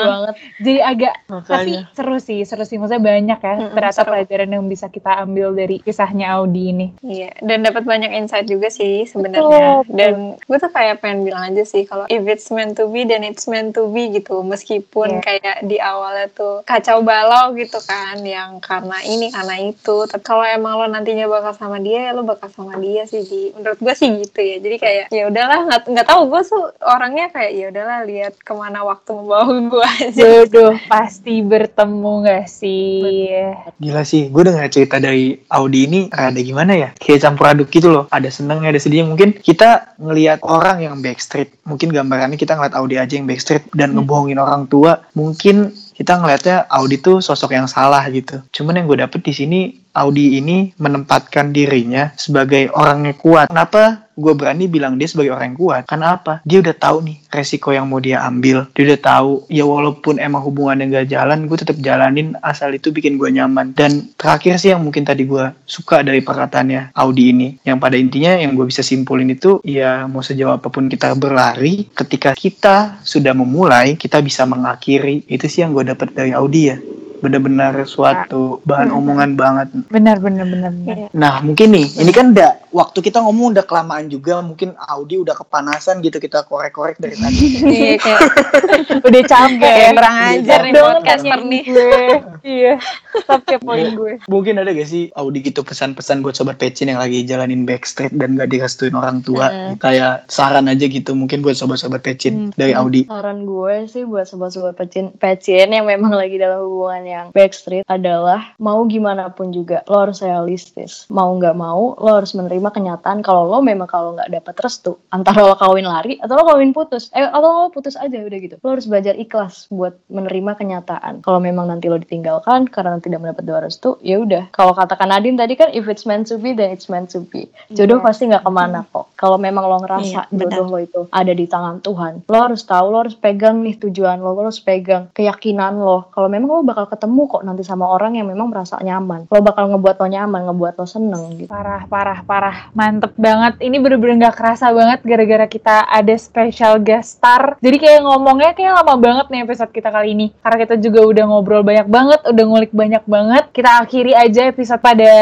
banget 0.00 0.34
Jadi 0.58 0.78
agak 0.80 1.14
tapi 1.44 1.72
makanya 1.78 1.94
seru 1.94 2.16
sih, 2.18 2.40
seru 2.42 2.64
sih. 2.64 2.76
Maksudnya 2.76 3.02
banyak 3.02 3.38
ya 3.38 3.54
Mm-mm, 3.56 3.74
ternyata 3.74 4.00
seru. 4.00 4.08
pelajaran 4.10 4.50
yang 4.50 4.64
bisa 4.66 4.86
kita 4.88 5.12
ambil 5.18 5.48
dari 5.52 5.76
kisahnya 5.78 6.26
Audi 6.34 6.64
ini. 6.70 6.86
Iya, 7.00 7.30
dan 7.40 7.62
dapat 7.62 7.82
banyak 7.82 8.10
insight 8.12 8.46
juga 8.46 8.68
sih 8.68 9.04
sebenarnya. 9.04 9.86
Dan 9.86 10.36
gue 10.36 10.58
tuh 10.58 10.70
kayak 10.70 11.00
pengen 11.00 11.22
bilang 11.22 11.48
aja 11.48 11.62
sih 11.62 11.84
kalau 11.84 12.04
if 12.06 12.22
it's 12.24 12.48
meant 12.48 12.74
to 12.74 12.86
be 12.86 13.02
then 13.02 13.22
it's 13.22 13.46
meant 13.46 13.72
to 13.72 13.86
be 13.88 14.10
gitu. 14.10 14.40
Meskipun 14.42 15.20
Iya. 15.20 15.22
kayak 15.22 15.56
di 15.64 15.78
awalnya 15.78 16.28
tuh 16.30 16.62
kacau 16.64 17.00
balau 17.00 17.54
gitu 17.54 17.78
kan, 17.82 18.18
yang 18.20 18.58
karena 18.58 18.98
ini 19.04 19.30
karena 19.30 19.56
itu. 19.60 20.04
Tapi 20.04 20.22
kalau 20.22 20.44
emang 20.44 20.76
lo 20.76 20.86
nantinya 20.86 21.26
bakal 21.26 21.54
sama 21.54 21.78
dia, 21.78 22.10
ya 22.10 22.12
lo 22.12 22.22
bakal 22.22 22.48
sama 22.50 22.76
dia 22.76 23.04
sih. 23.04 23.22
Di 23.22 23.52
menurut 23.54 23.78
gue 23.78 23.94
sih 23.94 24.08
gitu 24.22 24.40
ya. 24.40 24.56
Jadi 24.58 24.76
kayak 24.76 25.04
ya 25.10 25.22
udahlah 25.28 25.58
nggak 25.66 25.82
nggak 25.88 26.06
tahu 26.06 26.22
gue 26.28 26.40
tuh 26.44 26.64
orangnya 26.80 27.26
kayak 27.28 27.52
ya 27.52 27.66
udahlah 27.70 27.98
lihat 28.04 28.34
ke 28.38 28.52
mana 28.52 28.80
waktu 28.82 29.10
membawa 29.12 29.46
gue 29.48 29.86
aja. 30.04 30.22
Jodoh 30.22 30.74
pasti 30.88 31.40
bertemu 31.68 32.12
gak 32.24 32.44
sih? 32.48 33.28
Gila 33.76 34.02
sih, 34.02 34.32
gue 34.32 34.42
denger 34.42 34.72
cerita 34.72 34.96
dari 34.96 35.36
Audi 35.52 35.84
ini 35.84 36.00
ada 36.08 36.40
gimana 36.40 36.72
ya? 36.72 36.88
Kayak 36.96 37.28
campur 37.28 37.52
aduk 37.52 37.68
gitu 37.68 37.92
loh. 37.92 38.04
Ada 38.08 38.32
senengnya, 38.32 38.72
ada 38.72 38.80
sedihnya. 38.80 39.12
Mungkin 39.12 39.36
kita 39.36 39.92
ngelihat 40.00 40.40
orang 40.40 40.80
yang 40.80 40.94
backstreet. 41.04 41.52
Mungkin 41.68 41.92
gambarannya 41.92 42.40
kita 42.40 42.56
ngeliat 42.56 42.74
Audi 42.74 42.96
aja 42.96 43.12
yang 43.12 43.28
backstreet 43.28 43.68
dan 43.76 43.92
Hmm. 43.92 44.00
ngebohongin 44.00 44.40
orang 44.40 44.64
tua. 44.64 45.04
Mungkin 45.12 45.76
kita 45.98 46.14
ngelihatnya 46.22 46.70
Audi 46.70 47.02
tuh 47.02 47.18
sosok 47.18 47.58
yang 47.58 47.66
salah 47.66 48.06
gitu. 48.14 48.38
Cuman 48.54 48.78
yang 48.78 48.86
gue 48.86 49.02
dapet 49.02 49.20
di 49.26 49.34
sini 49.34 49.60
Audi 49.98 50.38
ini 50.38 50.70
menempatkan 50.78 51.50
dirinya 51.50 52.14
sebagai 52.14 52.70
orang 52.70 53.10
yang 53.10 53.18
kuat. 53.18 53.46
Kenapa 53.50 54.06
gue 54.14 54.34
berani 54.34 54.66
bilang 54.70 54.94
dia 54.94 55.10
sebagai 55.10 55.34
orang 55.34 55.54
yang 55.54 55.58
kuat? 55.58 55.82
Karena 55.90 56.14
apa? 56.14 56.38
Dia 56.46 56.62
udah 56.62 56.74
tahu 56.74 57.02
nih 57.02 57.18
resiko 57.34 57.74
yang 57.74 57.90
mau 57.90 57.98
dia 57.98 58.22
ambil. 58.22 58.70
Dia 58.78 58.94
udah 58.94 59.00
tahu 59.02 59.30
ya 59.50 59.66
walaupun 59.66 60.22
emang 60.22 60.46
hubungannya 60.46 60.86
gak 60.92 61.10
jalan, 61.10 61.50
gue 61.50 61.58
tetap 61.58 61.82
jalanin 61.82 62.38
asal 62.46 62.70
itu 62.70 62.94
bikin 62.94 63.18
gue 63.18 63.26
nyaman. 63.26 63.74
Dan 63.74 64.14
terakhir 64.14 64.62
sih 64.62 64.70
yang 64.70 64.86
mungkin 64.86 65.02
tadi 65.02 65.26
gue 65.26 65.50
suka 65.66 66.06
dari 66.06 66.22
perkataannya 66.22 66.94
Audi 66.94 67.24
ini, 67.34 67.48
yang 67.66 67.82
pada 67.82 67.98
intinya 67.98 68.38
yang 68.38 68.54
gue 68.54 68.70
bisa 68.70 68.86
simpulin 68.86 69.34
itu 69.34 69.58
ya 69.66 70.06
mau 70.06 70.22
sejauh 70.22 70.62
apa 70.62 70.70
pun 70.70 70.86
kita 70.86 71.18
berlari, 71.18 71.90
ketika 71.90 72.38
kita 72.38 73.02
sudah 73.02 73.34
memulai, 73.34 73.98
kita 73.98 74.22
bisa 74.22 74.46
mengakhiri. 74.46 75.26
Itu 75.26 75.50
sih 75.50 75.66
yang 75.66 75.74
gue 75.74 75.87
dapat 75.88 76.12
dari 76.12 76.30
Audi 76.36 76.62
ya. 76.68 76.76
Benar-benar 77.18 77.74
suatu 77.84 78.42
bahan 78.62 78.90
omongan 78.90 79.34
banget. 79.34 79.68
Benar, 79.88 80.18
benar, 80.18 80.44
benar. 80.44 80.72
Iya. 80.76 81.06
Nah 81.12 81.40
mungkin 81.40 81.68
nih, 81.70 81.86
ini 81.96 82.10
kan 82.10 82.30
udah 82.30 82.50
waktu 82.70 82.98
kita 83.00 83.18
ngomong 83.18 83.52
udah 83.52 83.64
kelamaan 83.64 84.06
juga, 84.06 84.38
mungkin 84.38 84.72
Audi 84.78 85.16
udah 85.16 85.34
kepanasan 85.34 85.98
gitu 85.98 86.16
kita 86.16 86.44
korek-korek 86.44 86.96
dari 86.96 87.14
tadi. 87.14 87.46
Iya 87.68 87.94
kayak 87.96 88.20
Udah 89.08 89.22
capek. 89.24 89.60
kayak 89.60 89.90
kurang 89.92 90.16
ajar 90.18 90.58
nih 90.60 90.72
Dong, 90.72 90.86
podcaster 90.96 91.40
nih. 91.42 91.62
gue. 91.64 92.00
iya, 92.44 92.74
tetap 93.12 93.40
kepoin 93.44 93.88
gue. 93.92 94.12
mungkin 94.26 94.56
ada 94.56 94.70
gak 94.70 94.86
sih 94.86 95.10
Audi 95.12 95.42
gitu 95.42 95.60
pesan-pesan 95.60 96.20
buat 96.20 96.34
sobat 96.34 96.56
pecin 96.56 96.88
yang 96.88 96.98
lagi 96.98 97.22
jalanin 97.22 97.62
backstreet 97.62 98.12
dan 98.12 98.34
gak 98.34 98.48
direstuin 98.48 98.94
orang 98.94 99.20
tua? 99.20 99.74
Kayak 99.76 100.26
saran 100.28 100.66
aja 100.66 100.84
gitu 100.84 101.12
mungkin 101.12 101.40
buat 101.40 101.54
sobat-sobat 101.54 102.00
pecin 102.00 102.30
Hmm. 102.38 102.52
dari 102.54 102.70
Audi. 102.70 103.02
Saran 103.04 103.42
gue 103.42 103.86
sih 103.86 104.04
buat 104.04 104.24
sobat-sobat 104.24 104.74
pecin, 104.74 105.10
pecin 105.12 105.68
yang 105.68 105.84
memang 105.84 106.12
lagi 106.12 106.36
dalam 106.36 106.62
hubungan 106.62 107.02
yang 107.08 107.26
backstreet 107.32 107.88
adalah 107.88 108.52
mau 108.60 108.84
gimana 108.84 109.32
pun 109.32 109.48
juga 109.48 109.80
lo 109.88 110.04
harus 110.04 110.20
realistis. 110.20 111.08
Mau 111.08 111.32
nggak 111.34 111.56
mau 111.56 111.96
lo 111.96 112.10
harus 112.12 112.36
menerima 112.36 112.68
kenyataan 112.68 113.24
kalau 113.24 113.48
lo 113.48 113.64
memang 113.64 113.88
kalau 113.88 114.12
nggak 114.12 114.28
dapat 114.28 114.54
restu 114.60 115.00
antara 115.08 115.40
lo 115.40 115.56
kawin 115.56 115.88
lari 115.88 116.20
atau 116.20 116.36
lo 116.36 116.44
kawin 116.44 116.76
putus. 116.76 117.08
Eh 117.16 117.24
atau 117.24 117.48
lo 117.48 117.72
putus 117.72 117.96
aja 117.96 118.20
udah 118.20 118.38
gitu. 118.38 118.56
Lo 118.60 118.76
harus 118.76 118.84
belajar 118.84 119.16
ikhlas 119.16 119.66
buat 119.72 119.96
menerima 120.12 120.52
kenyataan. 120.54 121.24
Kalau 121.24 121.40
memang 121.40 121.66
nanti 121.66 121.88
lo 121.88 121.96
ditinggalkan 121.96 122.68
karena 122.68 123.00
tidak 123.00 123.24
mendapat 123.24 123.44
dua 123.44 123.64
restu, 123.64 123.96
ya 124.04 124.20
udah. 124.20 124.52
Kalau 124.52 124.76
katakan 124.76 125.08
Nadine 125.08 125.38
tadi 125.38 125.54
kan 125.56 125.72
if 125.72 125.88
it's 125.88 126.04
meant 126.04 126.28
to 126.28 126.36
be 126.36 126.52
then 126.52 126.68
it's 126.68 126.92
meant 126.92 127.08
to 127.08 127.24
be. 127.24 127.48
Jodoh 127.72 127.98
Yes. 127.98 128.04
pasti 128.04 128.22
nggak 128.28 128.44
ke 128.44 128.52
mana 128.52 128.84
kok. 128.84 129.10
Kalau 129.14 129.40
memang 129.40 129.64
lo 129.64 129.80
ngerasa 129.80 130.04
Iya, 130.04 130.22
benar. 130.28 130.58
jodoh 130.58 130.66
lo 130.68 130.78
itu 130.78 131.00
ada 131.08 131.32
di 131.32 131.46
tangan 131.46 131.80
Tuhan. 131.80 132.12
Lo 132.28 132.38
harus 132.38 132.62
tahu, 132.62 132.86
lo 132.90 132.98
harus 133.02 133.16
pegang 133.16 133.62
nih 133.62 133.78
tujuan 133.78 134.18
lo, 134.18 134.34
lo 134.34 134.46
harus 134.46 134.60
pegang 134.60 135.08
keyakinan 135.14 135.78
lo. 135.78 136.10
Kalau 136.10 136.28
memang 136.28 136.48
lo 136.50 136.62
bakal 136.62 136.90
ketemu 136.98 137.30
kok 137.30 137.46
nanti 137.46 137.62
sama 137.62 137.86
orang 137.86 138.18
yang 138.18 138.26
memang 138.26 138.50
merasa 138.50 138.74
nyaman. 138.82 139.30
Lo 139.30 139.38
bakal 139.38 139.70
ngebuat 139.70 140.02
lo 140.02 140.06
nyaman, 140.10 140.50
ngebuat 140.50 140.74
lo 140.74 140.86
seneng 140.90 141.38
gitu. 141.38 141.46
Parah, 141.46 141.86
parah, 141.86 142.26
parah. 142.26 142.58
Mantep 142.74 143.14
banget. 143.14 143.62
Ini 143.62 143.78
bener-bener 143.78 144.26
gak 144.26 144.42
kerasa 144.42 144.74
banget 144.74 145.06
gara-gara 145.06 145.46
kita 145.46 145.86
ada 145.86 146.14
special 146.18 146.82
guest 146.82 147.22
star. 147.22 147.54
Jadi 147.62 147.76
kayak 147.78 148.02
ngomongnya 148.02 148.50
kayak 148.58 148.82
lama 148.82 148.98
banget 148.98 149.26
nih 149.30 149.46
episode 149.46 149.70
kita 149.70 149.94
kali 149.94 150.18
ini. 150.18 150.26
Karena 150.42 150.56
kita 150.58 150.74
juga 150.82 151.06
udah 151.06 151.24
ngobrol 151.30 151.62
banyak 151.62 151.86
banget, 151.86 152.20
udah 152.26 152.44
ngulik 152.50 152.72
banyak 152.74 153.04
banget. 153.06 153.44
Kita 153.54 153.86
akhiri 153.86 154.18
aja 154.18 154.50
episode 154.50 154.82
pada 154.82 155.12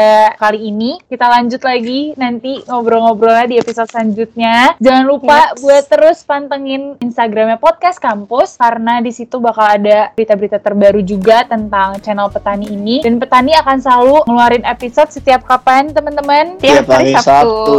kali 0.41 0.73
ini. 0.73 0.97
Kita 1.05 1.29
lanjut 1.29 1.61
lagi 1.61 2.17
nanti 2.17 2.65
ngobrol-ngobrolnya 2.65 3.45
di 3.45 3.55
episode 3.61 3.85
selanjutnya. 3.93 4.73
Jangan 4.81 5.05
lupa 5.05 5.35
Yes. 5.37 5.61
buat 5.61 5.83
terus 5.85 6.17
pantengin 6.25 6.97
Instagramnya 6.97 7.61
Podcast 7.61 8.01
Kampus. 8.01 8.57
Karena 8.57 8.97
di 9.03 9.13
situ 9.13 9.37
bakal 9.37 9.77
ada 9.77 10.15
berita-berita 10.15 10.57
terbaru 10.57 11.03
juga 11.03 11.43
tentang 11.45 11.66
channel 12.01 12.27
petani 12.31 12.67
ini. 12.71 13.03
Dan 13.03 13.19
petani 13.19 13.55
akan 13.57 13.77
selalu 13.79 14.23
ngeluarin 14.27 14.63
episode 14.65 15.09
setiap 15.11 15.43
kapan 15.45 15.91
teman-teman? 15.91 16.59
Tiap 16.59 16.87
hari 16.87 17.13
Sabtu. 17.17 17.77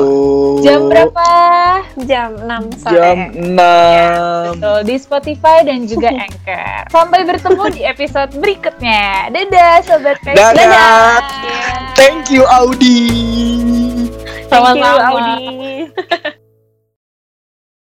Jam 0.64 0.88
berapa? 0.88 1.31
Jam 2.05 2.31
6 2.42 2.83
sore. 2.83 2.94
Jam 2.96 3.18
6. 3.35 4.59
Betul, 4.59 4.79
di 4.87 4.96
Spotify 4.98 5.57
dan 5.64 5.85
juga 5.87 6.11
Anchor. 6.24 6.88
Sampai 6.92 7.20
bertemu 7.24 7.64
di 7.72 7.83
episode 7.85 8.31
berikutnya. 8.38 9.33
Dadah 9.33 9.85
Sobat 9.85 10.18
Passion. 10.24 10.57
Dadah. 10.57 11.20
Thank 11.94 12.33
you 12.33 12.42
Audi. 12.48 13.07
Thank 14.48 14.77
you, 14.77 14.83
Sama-sama. 14.83 15.12
Audi. 15.12 16.38